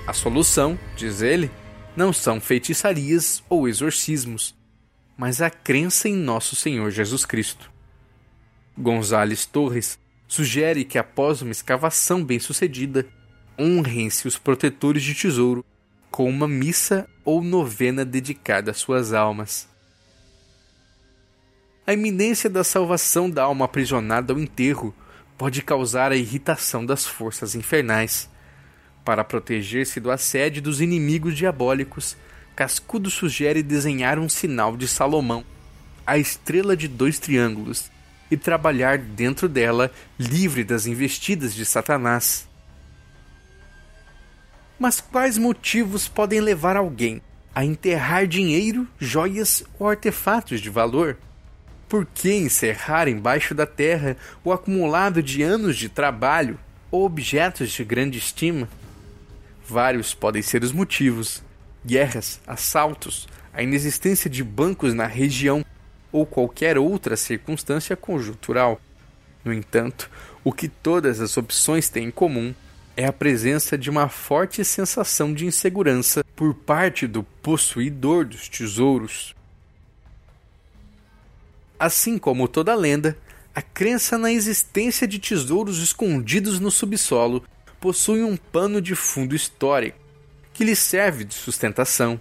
A 0.06 0.14
solução, 0.14 0.80
diz 0.96 1.22
ele, 1.22 1.52
não 1.96 2.14
são 2.14 2.40
feitiçarias 2.40 3.44
ou 3.50 3.68
exorcismos, 3.68 4.56
mas 5.18 5.42
a 5.42 5.50
crença 5.50 6.08
em 6.08 6.16
nosso 6.16 6.56
Senhor 6.56 6.92
Jesus 6.92 7.26
Cristo. 7.26 7.72
Gonzales 8.78 9.46
Torres 9.46 10.00
sugere 10.28 10.86
que 10.86 10.98
após 10.98 11.42
uma 11.42 11.52
escavação 11.52 12.24
bem-sucedida, 12.24 13.06
honrem-se 13.60 14.28
os 14.28 14.38
protetores 14.38 15.02
de 15.04 15.16
tesouro 15.16 15.66
com 16.10 16.30
uma 16.30 16.48
missa 16.48 17.08
ou 17.24 17.44
novena 17.44 18.04
dedicada 18.04 18.72
às 18.72 18.78
suas 18.78 19.14
almas. 19.14 19.68
A 21.86 21.94
iminência 21.94 22.50
da 22.50 22.64
salvação 22.64 23.30
da 23.30 23.44
alma 23.44 23.66
aprisionada 23.66 24.34
ao 24.34 24.40
enterro 24.40 24.94
pode 25.38 25.62
causar 25.62 26.12
a 26.12 26.18
irritação 26.18 26.86
das 26.86 27.06
forças 27.06 27.56
infernais. 27.56 28.30
Para 29.06 29.24
proteger-se 29.24 30.00
do 30.00 30.12
assédio 30.12 30.62
dos 30.62 30.82
inimigos 30.82 31.38
diabólicos, 31.38 32.18
Cascudo 32.56 33.10
sugere 33.10 33.62
desenhar 33.62 34.18
um 34.18 34.28
sinal 34.28 34.76
de 34.76 34.88
Salomão, 34.88 35.46
a 36.06 36.18
estrela 36.18 36.76
de 36.76 36.88
dois 36.88 37.20
triângulos, 37.20 37.92
e 38.30 38.36
trabalhar 38.36 38.98
dentro 38.98 39.48
dela 39.48 39.92
livre 40.20 40.64
das 40.64 40.86
investidas 40.86 41.54
de 41.54 41.66
Satanás. 41.66 42.47
Mas 44.80 45.02
quais 45.02 45.38
motivos 45.38 46.08
podem 46.08 46.40
levar 46.40 46.78
alguém 46.78 47.22
a 47.54 47.66
enterrar 47.66 48.28
dinheiro, 48.28 48.88
joias 49.00 49.64
ou 49.80 49.90
artefatos 49.90 50.62
de 50.62 50.70
valor? 50.70 51.18
Por 51.90 52.06
que 52.06 52.32
encerrar 52.32 53.08
embaixo 53.08 53.56
da 53.56 53.66
terra 53.66 54.16
o 54.44 54.52
acumulado 54.52 55.24
de 55.24 55.42
anos 55.42 55.78
de 55.78 55.90
trabalho 55.90 56.60
ou 56.92 57.06
objetos 57.06 57.72
de 57.72 57.84
grande 57.84 58.20
estima? 58.20 58.70
Vários 59.68 60.14
podem 60.14 60.44
ser 60.44 60.64
os 60.64 60.72
motivos: 60.72 61.42
guerras, 61.84 62.40
assaltos, 62.46 63.28
a 63.52 63.64
inexistência 63.64 64.30
de 64.30 64.44
bancos 64.44 64.94
na 64.94 65.08
região 65.08 65.66
ou 66.12 66.24
qualquer 66.24 66.78
outra 66.78 67.18
circunstância 67.18 67.96
conjuntural. 67.96 68.80
No 69.44 69.52
entanto, 69.52 70.10
o 70.44 70.52
que 70.52 70.68
todas 70.68 71.20
as 71.20 71.36
opções 71.36 71.90
têm 71.90 72.06
em 72.06 72.12
comum 72.12 72.54
é 72.98 73.06
a 73.06 73.14
presença 73.14 73.78
de 73.78 73.92
uma 73.92 74.10
forte 74.10 74.66
sensação 74.66 75.32
de 75.32 75.46
insegurança 75.46 76.26
por 76.36 76.56
parte 76.56 77.06
do 77.06 77.22
possuidor 77.22 78.26
dos 78.26 78.50
tesouros. 78.50 79.36
Assim 81.80 82.18
como 82.18 82.48
toda 82.48 82.74
lenda, 82.74 83.16
a 83.54 83.62
crença 83.62 84.18
na 84.18 84.32
existência 84.32 85.08
de 85.08 85.20
tesouros 85.20 85.78
escondidos 85.78 86.60
no 86.60 86.72
subsolo 86.72 87.44
possui 87.80 88.24
um 88.24 88.36
pano 88.36 88.82
de 88.82 88.96
fundo 88.96 89.36
histórico 89.36 90.00
que 90.52 90.64
lhe 90.64 90.76
serve 90.76 91.24
de 91.24 91.36
sustentação. 91.36 92.20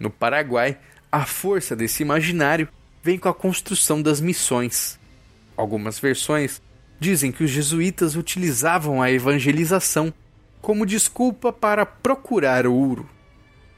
No 0.00 0.10
Paraguai, 0.10 0.76
a 1.12 1.24
força 1.24 1.76
desse 1.76 2.02
imaginário 2.02 2.68
vem 3.04 3.16
com 3.16 3.28
a 3.28 3.34
construção 3.34 4.02
das 4.02 4.20
missões. 4.20 4.98
Algumas 5.56 6.00
versões 6.00 6.60
dizem 6.98 7.30
que 7.30 7.44
os 7.44 7.50
jesuítas 7.50 8.16
utilizavam 8.16 9.02
a 9.02 9.10
evangelização 9.10 10.12
como 10.60 10.86
desculpa 10.86 11.52
para 11.52 11.86
procurar 11.86 12.66
ouro. 12.66 13.08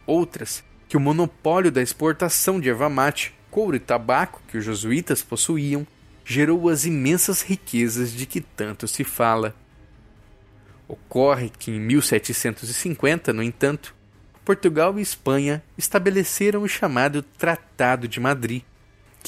Outras, 0.07 0.65
que 0.89 0.97
o 0.97 1.01
monopólio 1.01 1.71
da 1.71 1.83
exportação 1.83 2.59
de 2.59 2.71
erva 2.71 2.89
mate, 2.89 3.35
couro 3.51 3.77
e 3.77 3.81
tabaco 3.81 4.41
que 4.49 4.57
os 4.57 4.65
jesuítas 4.65 5.23
possuíam 5.23 5.87
gerou 6.25 6.69
as 6.69 6.85
imensas 6.85 7.43
riquezas 7.43 8.13
de 8.13 8.27
que 8.27 8.41
tanto 8.41 8.87
se 8.87 9.03
fala. 9.05 9.55
Ocorre 10.87 11.51
que 11.51 11.71
em 11.71 11.81
1750, 11.81 13.33
no 13.33 13.43
entanto, 13.43 13.95
Portugal 14.45 14.99
e 14.99 15.03
Espanha 15.03 15.63
estabeleceram 15.77 16.63
o 16.63 16.69
chamado 16.69 17.23
Tratado 17.23 18.09
de 18.09 18.19
Madrid, 18.19 18.63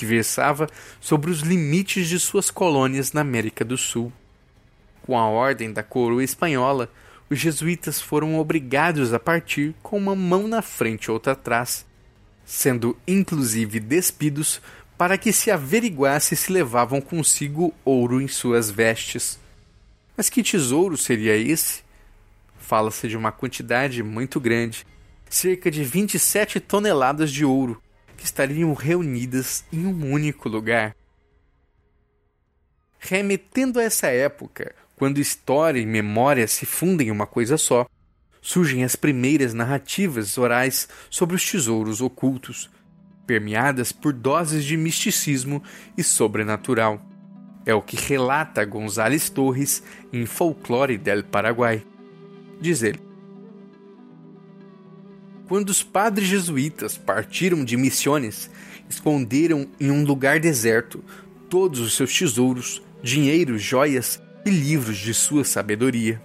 que 0.00 0.06
versava 0.06 0.66
sobre 0.98 1.30
os 1.30 1.40
limites 1.40 2.08
de 2.08 2.18
suas 2.18 2.50
colônias 2.50 3.12
na 3.12 3.20
América 3.20 3.62
do 3.62 3.76
Sul. 3.76 4.10
Com 5.02 5.18
a 5.18 5.28
ordem 5.28 5.70
da 5.70 5.82
coroa 5.82 6.24
espanhola, 6.24 6.90
os 7.28 7.38
jesuítas 7.38 8.00
foram 8.00 8.38
obrigados 8.38 9.12
a 9.12 9.20
partir 9.20 9.74
com 9.82 9.98
uma 9.98 10.16
mão 10.16 10.48
na 10.48 10.62
frente 10.62 11.04
e 11.04 11.10
outra 11.10 11.34
atrás, 11.34 11.84
sendo 12.46 12.96
inclusive 13.06 13.78
despidos 13.78 14.62
para 14.96 15.18
que 15.18 15.34
se 15.34 15.50
averiguasse 15.50 16.34
se 16.34 16.50
levavam 16.50 16.98
consigo 16.98 17.74
ouro 17.84 18.22
em 18.22 18.28
suas 18.28 18.70
vestes. 18.70 19.38
Mas 20.16 20.30
que 20.30 20.42
tesouro 20.42 20.96
seria 20.96 21.36
esse? 21.36 21.82
Fala-se 22.58 23.06
de 23.06 23.18
uma 23.18 23.32
quantidade 23.32 24.02
muito 24.02 24.40
grande, 24.40 24.86
cerca 25.28 25.70
de 25.70 25.84
27 25.84 26.58
toneladas 26.58 27.30
de 27.30 27.44
ouro, 27.44 27.82
que 28.20 28.26
estariam 28.26 28.74
reunidas 28.74 29.64
em 29.72 29.86
um 29.86 30.12
único 30.12 30.46
lugar. 30.46 30.94
Remetendo 32.98 33.80
a 33.80 33.82
essa 33.82 34.08
época, 34.08 34.74
quando 34.94 35.22
história 35.22 35.80
e 35.80 35.86
memória 35.86 36.46
se 36.46 36.66
fundem 36.66 37.08
em 37.08 37.10
uma 37.10 37.26
coisa 37.26 37.56
só, 37.56 37.86
surgem 38.42 38.84
as 38.84 38.94
primeiras 38.94 39.54
narrativas 39.54 40.36
orais 40.36 40.86
sobre 41.08 41.34
os 41.34 41.50
tesouros 41.50 42.02
ocultos, 42.02 42.68
permeadas 43.26 43.90
por 43.90 44.12
doses 44.12 44.66
de 44.66 44.76
misticismo 44.76 45.62
e 45.96 46.04
sobrenatural. 46.04 47.00
É 47.64 47.74
o 47.74 47.80
que 47.80 47.96
relata 47.96 48.66
González 48.66 49.30
Torres 49.30 49.82
em 50.12 50.26
Folclore 50.26 50.98
del 50.98 51.24
Paraguai. 51.24 51.86
Diz 52.60 52.82
ele: 52.82 53.00
Quando 55.50 55.70
os 55.70 55.82
padres 55.82 56.28
jesuítas 56.28 56.96
partiram 56.96 57.64
de 57.64 57.76
Missões, 57.76 58.48
esconderam 58.88 59.66
em 59.80 59.90
um 59.90 60.04
lugar 60.04 60.38
deserto 60.38 61.02
todos 61.48 61.80
os 61.80 61.96
seus 61.96 62.16
tesouros, 62.16 62.80
dinheiro, 63.02 63.58
joias 63.58 64.22
e 64.46 64.48
livros 64.48 64.96
de 64.96 65.12
sua 65.12 65.42
sabedoria. 65.42 66.22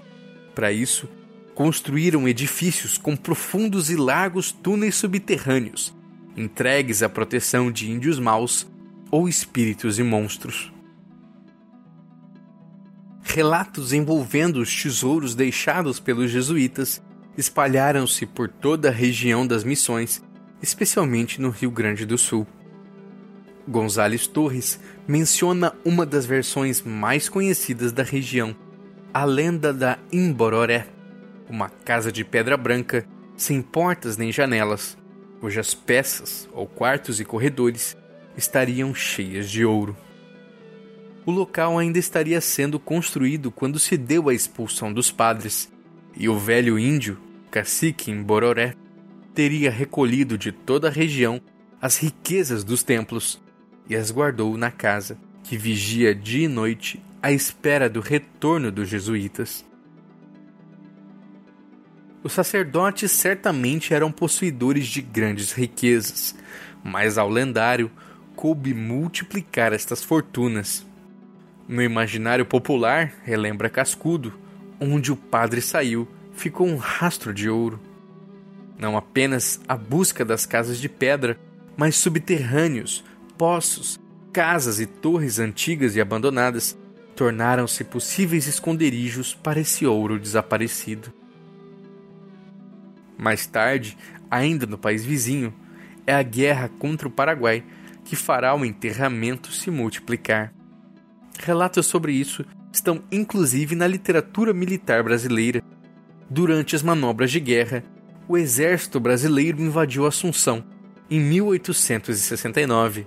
Para 0.54 0.72
isso, 0.72 1.10
construíram 1.56 2.28
edifícios 2.28 3.00
com 3.00 3.18
profundos 3.18 3.90
e 3.90 3.96
largos 3.96 4.52
túneis 4.52 4.94
subterrâneos, 4.94 5.92
entregues 6.38 7.02
à 7.02 7.10
proteção 7.10 7.72
de 7.72 7.90
índios 7.90 8.20
maus 8.20 8.68
ou 9.10 9.28
espíritos 9.28 9.98
e 9.98 10.04
monstros. 10.04 10.72
Relatos 13.24 13.92
envolvendo 13.92 14.58
os 14.58 14.84
tesouros 14.84 15.34
deixados 15.34 16.00
pelos 16.00 16.30
jesuítas 16.30 17.02
espalharam-se 17.38 18.26
por 18.26 18.48
toda 18.50 18.90
a 18.90 18.92
região 18.92 19.46
das 19.46 19.64
missões, 19.64 20.24
especialmente 20.62 21.42
no 21.42 21.50
Rio 21.50 21.72
Grande 21.72 22.06
do 22.06 22.18
Sul. 22.18 22.48
Gonzales 23.68 24.28
Torres 24.28 24.80
menciona 25.08 25.74
uma 25.84 26.06
das 26.06 26.26
versões 26.26 26.82
mais 26.82 27.28
conhecidas 27.28 27.92
da 27.92 28.04
região, 28.04 28.56
a 29.14 29.26
lenda 29.26 29.74
da 29.74 29.98
Imbororé, 30.12 30.88
uma 31.50 31.70
casa 31.70 32.12
de 32.12 32.24
pedra 32.24 32.56
branca 32.58 33.06
sem 33.36 33.62
portas 33.62 34.18
nem 34.18 34.32
janelas, 34.32 34.98
cujas 35.40 35.74
peças, 35.74 36.48
ou 36.54 36.66
quartos 36.66 37.20
e 37.20 37.26
corredores, 37.26 37.98
estariam 38.38 38.94
cheias 38.94 39.50
de 39.50 39.66
ouro. 39.66 39.96
O 41.26 41.32
local 41.32 41.78
ainda 41.78 41.98
estaria 41.98 42.40
sendo 42.40 42.80
construído 42.80 43.52
quando 43.52 43.80
se 43.80 43.98
deu 43.98 44.30
a 44.30 44.34
expulsão 44.34 44.94
dos 44.94 45.12
padres, 45.12 45.72
e 46.16 46.30
o 46.30 46.38
velho 46.38 46.80
índio, 46.80 47.18
cacique 47.56 48.12
em 48.12 48.22
Bororé, 48.22 48.74
teria 49.34 49.72
recolhido 49.72 50.38
de 50.38 50.52
toda 50.52 50.90
a 50.90 50.92
região 50.92 51.40
as 51.82 51.98
riquezas 51.98 52.66
dos 52.66 52.84
templos 52.84 53.42
e 53.88 53.96
as 53.96 54.12
guardou 54.12 54.58
na 54.58 54.70
casa, 54.70 55.18
que 55.42 55.56
vigia 55.56 56.14
dia 56.14 56.44
e 56.44 56.48
noite 56.50 57.02
à 57.24 57.32
espera 57.32 57.90
do 57.90 58.02
retorno 58.02 58.70
dos 58.74 58.90
jesuítas. 58.90 59.66
Os 62.22 62.34
sacerdotes 62.34 63.10
certamente 63.14 63.94
eram 63.94 64.12
possuidores 64.12 64.88
de 64.88 65.02
grandes 65.02 65.54
riquezas, 65.54 66.36
mas 66.84 67.18
ao 67.18 67.30
lendário 67.30 67.90
coube 68.36 68.74
multiplicar 68.74 69.72
estas 69.72 70.04
fortunas. 70.04 70.86
No 71.70 71.82
imaginário 71.82 72.46
popular, 72.46 73.14
relembra 73.24 73.70
Cascudo, 73.70 74.38
onde 74.78 75.10
o 75.10 75.16
padre 75.16 75.62
saiu, 75.62 76.06
ficou 76.36 76.68
um 76.68 76.78
rastro 76.78 77.34
de 77.34 77.50
ouro. 77.50 77.80
Não 78.78 78.98
apenas 78.98 79.60
a 79.68 79.76
busca 79.76 80.24
das 80.26 80.46
casas 80.46 80.80
de 80.80 80.90
pedra, 80.90 81.38
mas 81.78 81.96
subterrâneos, 81.96 83.04
poços, 83.38 84.00
casas 84.32 84.80
e 84.80 84.86
torres 84.86 85.40
antigas 85.40 85.96
e 85.96 86.02
abandonadas 86.02 86.78
tornaram-se 87.16 87.84
possíveis 87.84 88.48
esconderijos 88.48 89.34
para 89.34 89.60
esse 89.62 89.86
ouro 89.86 90.20
desaparecido. 90.20 91.14
Mais 93.18 93.46
tarde, 93.46 93.98
ainda 94.30 94.66
no 94.66 94.78
país 94.78 95.06
vizinho, 95.06 95.54
é 96.06 96.14
a 96.14 96.22
guerra 96.22 96.70
contra 96.78 97.08
o 97.08 97.12
Paraguai 97.12 97.64
que 98.04 98.16
fará 98.16 98.54
o 98.54 98.66
enterramento 98.66 99.52
se 99.52 99.72
multiplicar. 99.72 100.54
Relatos 101.40 101.86
sobre 101.86 102.14
isso 102.14 102.46
estão 102.72 103.02
inclusive 103.12 103.76
na 103.76 103.88
literatura 103.88 104.54
militar 104.54 105.02
brasileira. 105.04 105.62
Durante 106.30 106.76
as 106.76 106.82
manobras 106.82 107.32
de 107.32 107.40
guerra, 107.40 107.84
o 108.28 108.38
exército 108.38 109.00
brasileiro 109.00 109.62
invadiu 109.62 110.06
Assunção 110.08 110.64
em 111.10 111.20
1869. 111.20 113.06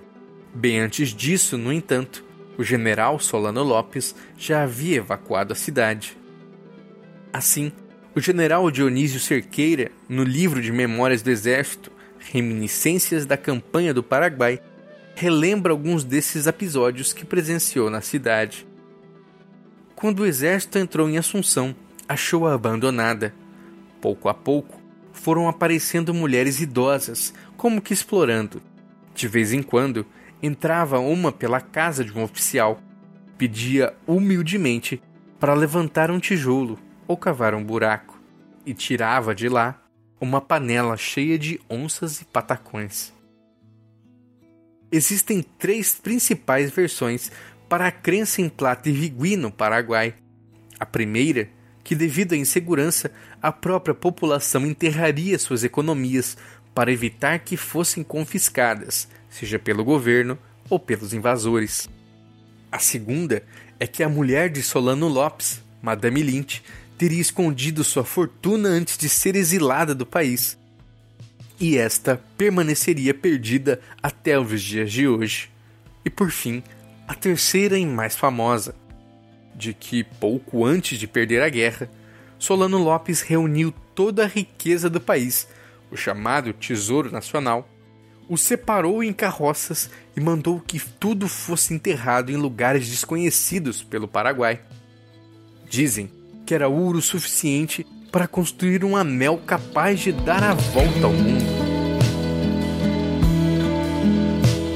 Bem 0.53 0.79
antes 0.79 1.09
disso, 1.09 1.57
no 1.57 1.73
entanto, 1.73 2.23
o 2.57 2.63
general 2.63 3.19
Solano 3.19 3.61
Lopes 3.61 4.15
já 4.37 4.63
havia 4.63 4.97
evacuado 4.97 5.51
a 5.51 5.55
cidade. 5.55 6.17
Assim, 7.31 7.71
o 8.15 8.21
general 8.21 8.71
Dionísio 8.71 9.19
Cerqueira, 9.19 9.91
no 10.07 10.23
livro 10.23 10.61
de 10.61 10.71
Memórias 10.71 11.21
do 11.21 11.29
Exército, 11.29 11.91
Reminiscências 12.19 13.25
da 13.25 13.37
Campanha 13.37 13.93
do 13.93 14.01
Paraguai, 14.01 14.61
relembra 15.13 15.73
alguns 15.73 16.05
desses 16.05 16.47
episódios 16.47 17.11
que 17.11 17.25
presenciou 17.25 17.89
na 17.89 17.99
cidade. 17.99 18.65
Quando 19.95 20.21
o 20.21 20.25
exército 20.25 20.79
entrou 20.79 21.09
em 21.09 21.17
Assunção, 21.17 21.75
achou-a 22.09 22.55
abandonada. 22.55 23.35
Pouco 24.01 24.27
a 24.27 24.33
pouco, 24.33 24.81
foram 25.13 25.47
aparecendo 25.47 26.13
mulheres 26.13 26.59
idosas, 26.59 27.31
como 27.55 27.81
que 27.81 27.93
explorando. 27.93 28.61
De 29.13 29.27
vez 29.27 29.53
em 29.53 29.61
quando, 29.61 30.05
entrava 30.41 30.99
uma 30.99 31.31
pela 31.31 31.61
casa 31.61 32.03
de 32.03 32.11
um 32.17 32.23
oficial, 32.23 32.81
pedia 33.37 33.93
humildemente 34.07 35.01
para 35.39 35.53
levantar 35.53 36.09
um 36.09 36.19
tijolo 36.19 36.79
ou 37.07 37.15
cavar 37.15 37.53
um 37.53 37.63
buraco, 37.63 38.19
e 38.65 38.73
tirava 38.73 39.35
de 39.35 39.47
lá 39.47 39.81
uma 40.19 40.41
panela 40.41 40.97
cheia 40.97 41.37
de 41.37 41.59
onças 41.69 42.21
e 42.21 42.25
patacões. 42.25 43.13
Existem 44.91 45.43
três 45.43 45.93
principais 45.93 46.71
versões 46.71 47.31
para 47.67 47.87
a 47.87 47.91
crença 47.91 48.41
em 48.41 48.49
Plata 48.49 48.89
e 48.89 48.91
Vigui 48.91 49.37
no 49.37 49.51
Paraguai. 49.51 50.15
A 50.79 50.85
primeira, 50.85 51.49
que 51.89 51.95
devido 51.95 52.33
à 52.33 52.37
insegurança, 52.37 53.11
a 53.41 53.51
própria 53.51 53.95
população 53.95 54.63
enterraria 54.63 55.39
suas 55.39 55.63
economias 55.63 56.37
para 56.71 56.91
evitar 56.91 57.39
que 57.39 57.57
fossem 57.57 58.03
confiscadas, 58.03 59.07
seja 59.27 59.57
pelo 59.57 59.83
governo 59.83 60.37
ou 60.69 60.77
pelos 60.77 61.15
invasores. 61.15 61.89
A 62.71 62.77
segunda 62.77 63.41
é 63.79 63.87
que 63.87 64.03
a 64.03 64.07
mulher 64.07 64.51
de 64.51 64.61
Solano 64.61 65.07
Lopes, 65.07 65.63
Madame 65.81 66.21
Lynch, 66.21 66.61
teria 66.95 67.19
escondido 67.19 67.83
sua 67.83 68.03
fortuna 68.05 68.69
antes 68.69 68.95
de 68.95 69.09
ser 69.09 69.35
exilada 69.35 69.95
do 69.95 70.05
país. 70.05 70.59
E 71.59 71.75
esta 71.75 72.21
permaneceria 72.37 73.15
perdida 73.15 73.81
até 74.03 74.37
os 74.37 74.61
dias 74.61 74.91
de 74.91 75.07
hoje. 75.07 75.49
E 76.05 76.09
por 76.11 76.29
fim, 76.29 76.61
a 77.07 77.15
terceira 77.15 77.79
e 77.79 77.83
mais 77.83 78.15
famosa, 78.15 78.75
de 79.59 79.73
que 79.73 80.03
pouco 80.03 80.65
antes 80.65 80.97
de 80.97 81.05
perder 81.05 81.43
a 81.43 81.49
guerra, 81.49 81.91
Solano 82.39 82.77
Lopes 82.77 83.21
reuniu 83.21 83.73
toda 83.93 84.23
a 84.23 84.27
riqueza 84.27 84.89
do 84.89 85.01
país 85.01 85.47
o 85.91 85.97
chamado 85.97 86.53
Tesouro 86.53 87.11
Nacional, 87.11 87.67
o 88.27 88.37
separou 88.37 89.03
em 89.03 89.11
carroças 89.11 89.89
e 90.15 90.21
mandou 90.21 90.59
que 90.59 90.79
tudo 90.79 91.27
fosse 91.27 91.73
enterrado 91.73 92.31
em 92.31 92.35
lugares 92.35 92.87
desconhecidos 92.87 93.81
pelo 93.81 94.07
Paraguai. 94.07 94.61
Dizem 95.67 96.11
que 96.45 96.53
era 96.53 96.67
ouro 96.67 97.01
suficiente 97.01 97.85
para 98.11 98.27
construir 98.27 98.83
um 98.83 98.95
anel 98.95 99.39
capaz 99.45 99.99
de 99.99 100.11
dar 100.11 100.43
a 100.43 100.53
volta 100.53 101.05
ao 101.05 101.13
mundo. 101.13 101.45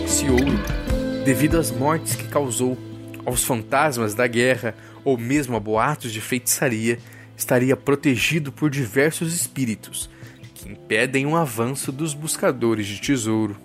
Esse 0.06 0.26
ouro, 0.30 1.24
devido 1.24 1.60
às 1.60 1.72
mortes 1.72 2.15
que 2.15 2.28
causou, 2.28 2.78
aos 3.26 3.44
fantasmas 3.44 4.14
da 4.14 4.28
guerra 4.28 4.76
ou 5.04 5.18
mesmo 5.18 5.56
a 5.56 5.60
boatos 5.60 6.12
de 6.12 6.22
feitiçaria, 6.22 7.00
estaria 7.36 7.76
protegido 7.76 8.52
por 8.52 8.69
diversos 8.69 9.34
espíritos 9.34 10.10
que 10.54 10.69
impedem 10.69 11.26
o 11.26 11.36
avanço 11.36 11.92
dos 11.92 12.13
buscadores 12.13 12.88
de 12.88 13.02
tesouro. 13.02 13.58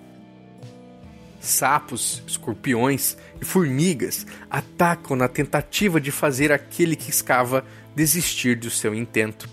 Sapos, 1.41 2.23
escorpiões 2.27 3.17
e 3.41 3.45
formigas 3.45 4.27
atacam 4.51 5.17
na 5.17 5.29
tentativa 5.29 6.01
de 6.01 6.11
fazer 6.11 6.51
aquele 6.51 6.97
que 6.97 7.11
escava 7.11 7.65
desistir 7.95 8.57
do 8.57 8.71
seu 8.71 8.95
intento. 8.95 9.49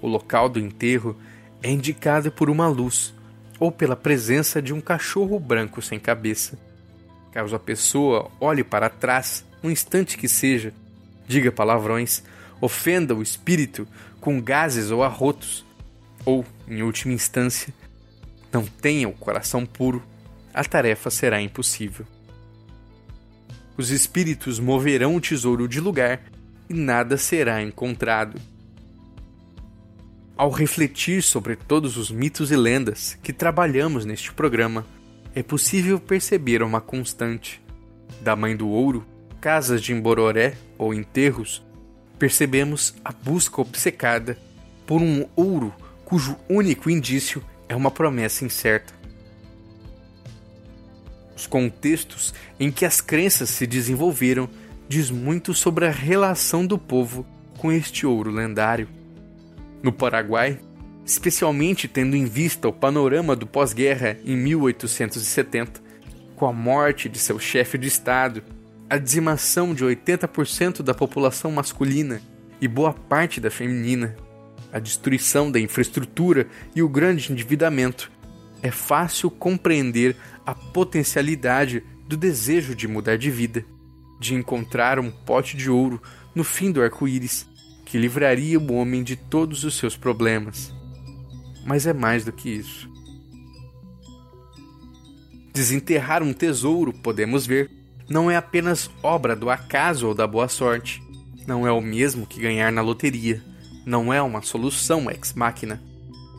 O 0.00 0.08
local 0.08 0.48
do 0.48 0.58
enterro 0.58 1.16
é 1.62 1.70
indicado 1.70 2.32
por 2.32 2.48
uma 2.48 2.66
luz 2.66 3.14
ou 3.60 3.70
pela 3.70 3.94
presença 3.94 4.60
de 4.60 4.72
um 4.72 4.80
cachorro 4.80 5.38
branco 5.38 5.82
sem 5.82 6.00
cabeça. 6.00 6.58
Caso 7.32 7.56
a 7.56 7.58
pessoa 7.58 8.30
olhe 8.38 8.62
para 8.62 8.90
trás, 8.90 9.44
um 9.62 9.70
instante 9.70 10.18
que 10.18 10.28
seja, 10.28 10.72
diga 11.26 11.50
palavrões, 11.50 12.22
ofenda 12.60 13.14
o 13.14 13.22
espírito 13.22 13.88
com 14.20 14.40
gases 14.40 14.90
ou 14.90 15.02
arrotos, 15.02 15.64
ou, 16.24 16.44
em 16.68 16.82
última 16.82 17.14
instância, 17.14 17.72
não 18.52 18.64
tenha 18.64 19.08
o 19.08 19.12
coração 19.12 19.64
puro, 19.64 20.02
a 20.52 20.62
tarefa 20.62 21.10
será 21.10 21.40
impossível. 21.40 22.06
Os 23.76 23.90
espíritos 23.90 24.60
moverão 24.60 25.16
o 25.16 25.20
tesouro 25.20 25.66
de 25.66 25.80
lugar 25.80 26.20
e 26.68 26.74
nada 26.74 27.16
será 27.16 27.62
encontrado. 27.62 28.38
Ao 30.36 30.50
refletir 30.50 31.22
sobre 31.22 31.56
todos 31.56 31.96
os 31.96 32.10
mitos 32.10 32.50
e 32.52 32.56
lendas 32.56 33.18
que 33.22 33.32
trabalhamos 33.32 34.04
neste 34.04 34.32
programa, 34.32 34.84
é 35.34 35.42
possível 35.42 35.98
perceber 35.98 36.62
uma 36.62 36.80
constante. 36.80 37.62
Da 38.20 38.36
Mãe 38.36 38.56
do 38.56 38.68
Ouro, 38.68 39.04
casas 39.40 39.82
de 39.82 39.92
embororé 39.92 40.54
ou 40.78 40.92
enterros, 40.92 41.64
percebemos 42.18 42.94
a 43.04 43.12
busca 43.12 43.60
obcecada 43.60 44.38
por 44.86 45.00
um 45.00 45.26
ouro 45.34 45.74
cujo 46.04 46.36
único 46.48 46.90
indício 46.90 47.42
é 47.68 47.74
uma 47.74 47.90
promessa 47.90 48.44
incerta. 48.44 48.92
Os 51.34 51.46
contextos 51.46 52.32
em 52.60 52.70
que 52.70 52.84
as 52.84 53.00
crenças 53.00 53.50
se 53.50 53.66
desenvolveram 53.66 54.48
diz 54.88 55.10
muito 55.10 55.54
sobre 55.54 55.86
a 55.86 55.90
relação 55.90 56.66
do 56.66 56.76
povo 56.76 57.26
com 57.58 57.72
este 57.72 58.06
ouro 58.06 58.30
lendário. 58.30 58.88
No 59.82 59.90
Paraguai, 59.92 60.60
especialmente 61.04 61.88
tendo 61.88 62.16
em 62.16 62.24
vista 62.24 62.68
o 62.68 62.72
panorama 62.72 63.34
do 63.34 63.46
pós-guerra 63.46 64.18
em 64.24 64.36
1870, 64.36 65.80
com 66.36 66.46
a 66.46 66.52
morte 66.52 67.08
de 67.08 67.18
seu 67.18 67.38
chefe 67.38 67.78
de 67.78 67.88
Estado, 67.88 68.42
a 68.88 68.98
dizimação 68.98 69.74
de 69.74 69.84
80% 69.84 70.82
da 70.82 70.94
população 70.94 71.50
masculina 71.50 72.20
e 72.60 72.68
boa 72.68 72.92
parte 72.92 73.40
da 73.40 73.50
feminina, 73.50 74.16
a 74.72 74.78
destruição 74.78 75.50
da 75.50 75.58
infraestrutura 75.58 76.46
e 76.74 76.82
o 76.82 76.88
grande 76.88 77.32
endividamento, 77.32 78.10
é 78.62 78.70
fácil 78.70 79.30
compreender 79.30 80.16
a 80.46 80.54
potencialidade 80.54 81.82
do 82.06 82.16
desejo 82.16 82.74
de 82.74 82.86
mudar 82.86 83.16
de 83.16 83.30
vida 83.30 83.64
de 84.22 84.34
encontrar 84.34 85.00
um 85.00 85.10
pote 85.10 85.56
de 85.56 85.68
ouro 85.68 86.00
no 86.32 86.44
fim 86.44 86.70
do 86.70 86.80
arco-íris 86.80 87.46
que 87.84 87.98
livraria 87.98 88.58
o 88.58 88.72
homem 88.72 89.02
de 89.02 89.16
todos 89.16 89.64
os 89.64 89.76
seus 89.76 89.96
problemas. 89.96 90.72
Mas 91.64 91.86
é 91.86 91.92
mais 91.92 92.24
do 92.24 92.32
que 92.32 92.48
isso. 92.48 92.90
Desenterrar 95.52 96.22
um 96.22 96.32
tesouro, 96.32 96.92
podemos 96.92 97.46
ver, 97.46 97.70
não 98.08 98.30
é 98.30 98.36
apenas 98.36 98.90
obra 99.02 99.36
do 99.36 99.50
acaso 99.50 100.08
ou 100.08 100.14
da 100.14 100.26
boa 100.26 100.48
sorte. 100.48 101.02
Não 101.46 101.66
é 101.66 101.72
o 101.72 101.80
mesmo 101.80 102.26
que 102.26 102.40
ganhar 102.40 102.72
na 102.72 102.82
loteria. 102.82 103.42
Não 103.84 104.12
é 104.12 104.20
uma 104.22 104.42
solução 104.42 105.10
ex 105.10 105.32
machina. 105.34 105.82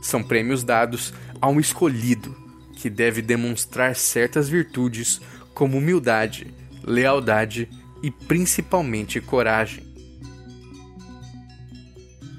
São 0.01 0.23
prêmios 0.23 0.63
dados 0.63 1.13
a 1.39 1.47
um 1.47 1.59
escolhido 1.59 2.35
que 2.75 2.89
deve 2.89 3.21
demonstrar 3.21 3.95
certas 3.95 4.49
virtudes 4.49 5.21
como 5.53 5.77
humildade, 5.77 6.53
lealdade 6.83 7.69
e 8.01 8.11
principalmente 8.11 9.21
coragem. 9.21 9.83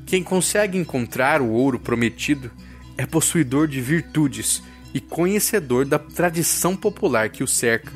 Quem 0.05 0.23
consegue 0.23 0.77
encontrar 0.77 1.41
o 1.41 1.51
ouro 1.51 1.79
prometido 1.79 2.51
é 2.97 3.07
possuidor 3.07 3.69
de 3.69 3.81
virtudes 3.81 4.63
e 4.93 5.01
conhecedor 5.01 5.85
da 5.85 5.99
tradição 5.99 6.77
popular 6.77 7.29
que 7.29 7.43
o 7.43 7.49
cerca. 7.49 7.93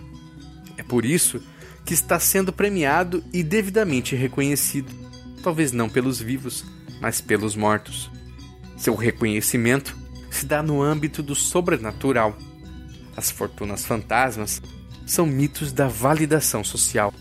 É 0.77 0.83
por 0.83 1.05
isso 1.05 1.41
que 1.85 1.95
está 1.95 2.19
sendo 2.19 2.53
premiado 2.53 3.23
e 3.33 3.43
devidamente 3.43 4.15
reconhecido, 4.15 4.93
talvez 5.43 5.73
não 5.73 5.89
pelos 5.89 6.21
vivos, 6.21 6.65
mas 7.01 7.21
pelos 7.21 7.57
mortos. 7.57 8.11
Seu 8.77 8.95
reconhecimento 8.95 9.97
se 10.31 10.45
dá 10.45 10.63
no 10.63 10.83
âmbito 10.83 11.23
do 11.23 11.35
sobrenatural. 11.35 12.37
As 13.17 13.31
fortunas 13.31 13.85
fantasmas 13.85 14.61
são 15.07 15.25
mitos 15.25 15.73
da 15.73 15.89
validação 15.89 16.63
social, 16.63 17.13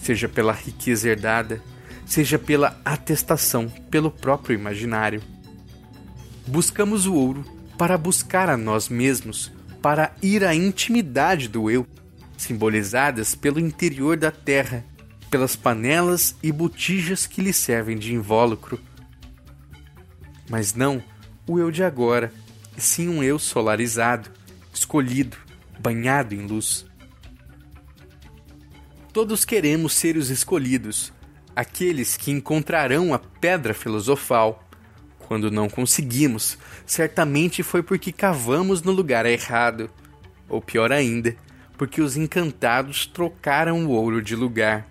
seja 0.00 0.28
pela 0.28 0.52
riqueza 0.52 1.08
herdada, 1.08 1.62
seja 2.06 2.38
pela 2.38 2.80
atestação 2.84 3.68
pelo 3.90 4.10
próprio 4.10 4.54
imaginário. 4.54 5.20
Buscamos 6.46 7.06
o 7.06 7.14
ouro 7.14 7.44
para 7.78 7.96
buscar 7.96 8.48
a 8.48 8.56
nós 8.56 8.88
mesmos, 8.88 9.50
para 9.80 10.14
ir 10.22 10.44
à 10.44 10.54
intimidade 10.54 11.48
do 11.48 11.70
eu, 11.70 11.86
simbolizadas 12.36 13.34
pelo 13.34 13.58
interior 13.58 14.16
da 14.16 14.30
terra, 14.30 14.84
pelas 15.30 15.56
panelas 15.56 16.36
e 16.42 16.52
botijas 16.52 17.26
que 17.26 17.40
lhe 17.40 17.52
servem 17.52 17.98
de 17.98 18.14
invólucro. 18.14 18.78
Mas 20.48 20.74
não 20.74 21.02
o 21.46 21.58
eu 21.58 21.70
de 21.70 21.82
agora, 21.82 22.32
e 22.76 22.80
sim 22.80 23.08
um 23.08 23.22
eu 23.22 23.38
solarizado, 23.38 24.30
escolhido, 24.72 25.36
banhado 25.78 26.34
em 26.34 26.46
luz. 26.46 26.86
Todos 29.12 29.44
queremos 29.44 29.92
ser 29.92 30.16
os 30.16 30.28
escolhidos, 30.28 31.12
aqueles 31.54 32.16
que 32.16 32.30
encontrarão 32.30 33.14
a 33.14 33.18
pedra 33.18 33.72
filosofal. 33.72 34.63
Quando 35.26 35.50
não 35.50 35.68
conseguimos, 35.68 36.58
certamente 36.86 37.62
foi 37.62 37.82
porque 37.82 38.12
cavamos 38.12 38.82
no 38.82 38.92
lugar 38.92 39.24
errado, 39.24 39.90
ou 40.48 40.60
pior 40.60 40.92
ainda, 40.92 41.34
porque 41.78 42.00
os 42.00 42.16
encantados 42.16 43.06
trocaram 43.06 43.86
o 43.86 43.90
ouro 43.90 44.22
de 44.22 44.36
lugar. 44.36 44.86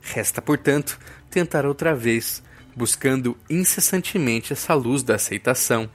Resta, 0.00 0.42
portanto, 0.42 0.98
tentar 1.30 1.64
outra 1.64 1.94
vez, 1.94 2.42
buscando 2.74 3.36
incessantemente 3.48 4.52
essa 4.52 4.74
luz 4.74 5.02
da 5.02 5.14
aceitação, 5.14 5.88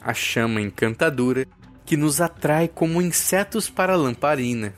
a 0.00 0.14
chama 0.14 0.60
encantadora 0.60 1.46
que 1.84 1.96
nos 1.96 2.20
atrai 2.20 2.68
como 2.68 3.02
insetos 3.02 3.68
para 3.68 3.94
a 3.94 3.96
lamparina. 3.96 4.72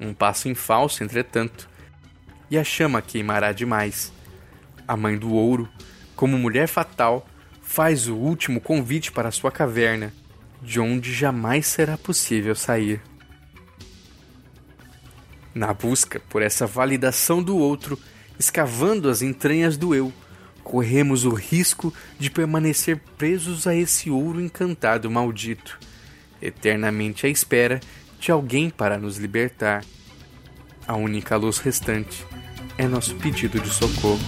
Um 0.00 0.14
passo 0.14 0.48
em 0.48 0.54
falso, 0.54 1.02
entretanto, 1.02 1.68
e 2.48 2.56
a 2.56 2.62
chama 2.62 3.02
queimará 3.02 3.50
demais. 3.50 4.12
A 4.86 4.96
mãe 4.96 5.18
do 5.18 5.32
ouro, 5.32 5.68
como 6.18 6.36
mulher 6.36 6.66
fatal, 6.66 7.24
faz 7.62 8.08
o 8.08 8.16
último 8.16 8.60
convite 8.60 9.12
para 9.12 9.30
sua 9.30 9.52
caverna, 9.52 10.12
de 10.60 10.80
onde 10.80 11.14
jamais 11.14 11.64
será 11.68 11.96
possível 11.96 12.56
sair. 12.56 13.00
Na 15.54 15.72
busca 15.72 16.20
por 16.28 16.42
essa 16.42 16.66
validação 16.66 17.40
do 17.40 17.56
outro, 17.56 17.96
escavando 18.36 19.08
as 19.08 19.22
entranhas 19.22 19.76
do 19.76 19.94
eu, 19.94 20.12
corremos 20.64 21.24
o 21.24 21.32
risco 21.32 21.94
de 22.18 22.28
permanecer 22.32 23.00
presos 23.16 23.68
a 23.68 23.76
esse 23.76 24.10
ouro 24.10 24.40
encantado 24.40 25.08
maldito, 25.08 25.78
eternamente 26.42 27.26
à 27.26 27.28
espera 27.28 27.78
de 28.18 28.32
alguém 28.32 28.70
para 28.70 28.98
nos 28.98 29.18
libertar. 29.18 29.84
A 30.84 30.96
única 30.96 31.36
luz 31.36 31.58
restante 31.58 32.26
é 32.76 32.88
nosso 32.88 33.14
pedido 33.14 33.60
de 33.60 33.70
socorro. 33.70 34.18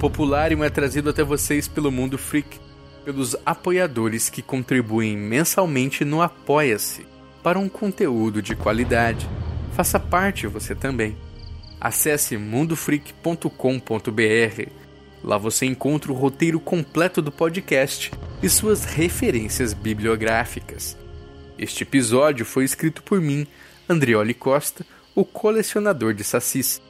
Popularium 0.00 0.64
é 0.64 0.70
trazido 0.70 1.10
até 1.10 1.22
vocês 1.22 1.68
pelo 1.68 1.92
Mundo 1.92 2.16
Freak, 2.16 2.58
pelos 3.04 3.36
apoiadores 3.44 4.30
que 4.30 4.40
contribuem 4.40 5.14
mensalmente 5.14 6.06
no 6.06 6.22
Apoia-se 6.22 7.06
para 7.42 7.58
um 7.58 7.68
conteúdo 7.68 8.40
de 8.40 8.56
qualidade. 8.56 9.28
Faça 9.76 10.00
parte 10.00 10.46
você 10.46 10.74
também. 10.74 11.18
Acesse 11.78 12.38
mundofreak.com.br. 12.38 14.70
Lá 15.22 15.36
você 15.36 15.66
encontra 15.66 16.10
o 16.10 16.16
roteiro 16.16 16.58
completo 16.58 17.20
do 17.20 17.30
podcast 17.30 18.10
e 18.42 18.48
suas 18.48 18.86
referências 18.86 19.74
bibliográficas. 19.74 20.96
Este 21.58 21.82
episódio 21.82 22.46
foi 22.46 22.64
escrito 22.64 23.02
por 23.02 23.20
mim, 23.20 23.46
Andrioli 23.86 24.32
Costa, 24.32 24.82
o 25.14 25.26
colecionador 25.26 26.14
de 26.14 26.24
sacis 26.24 26.80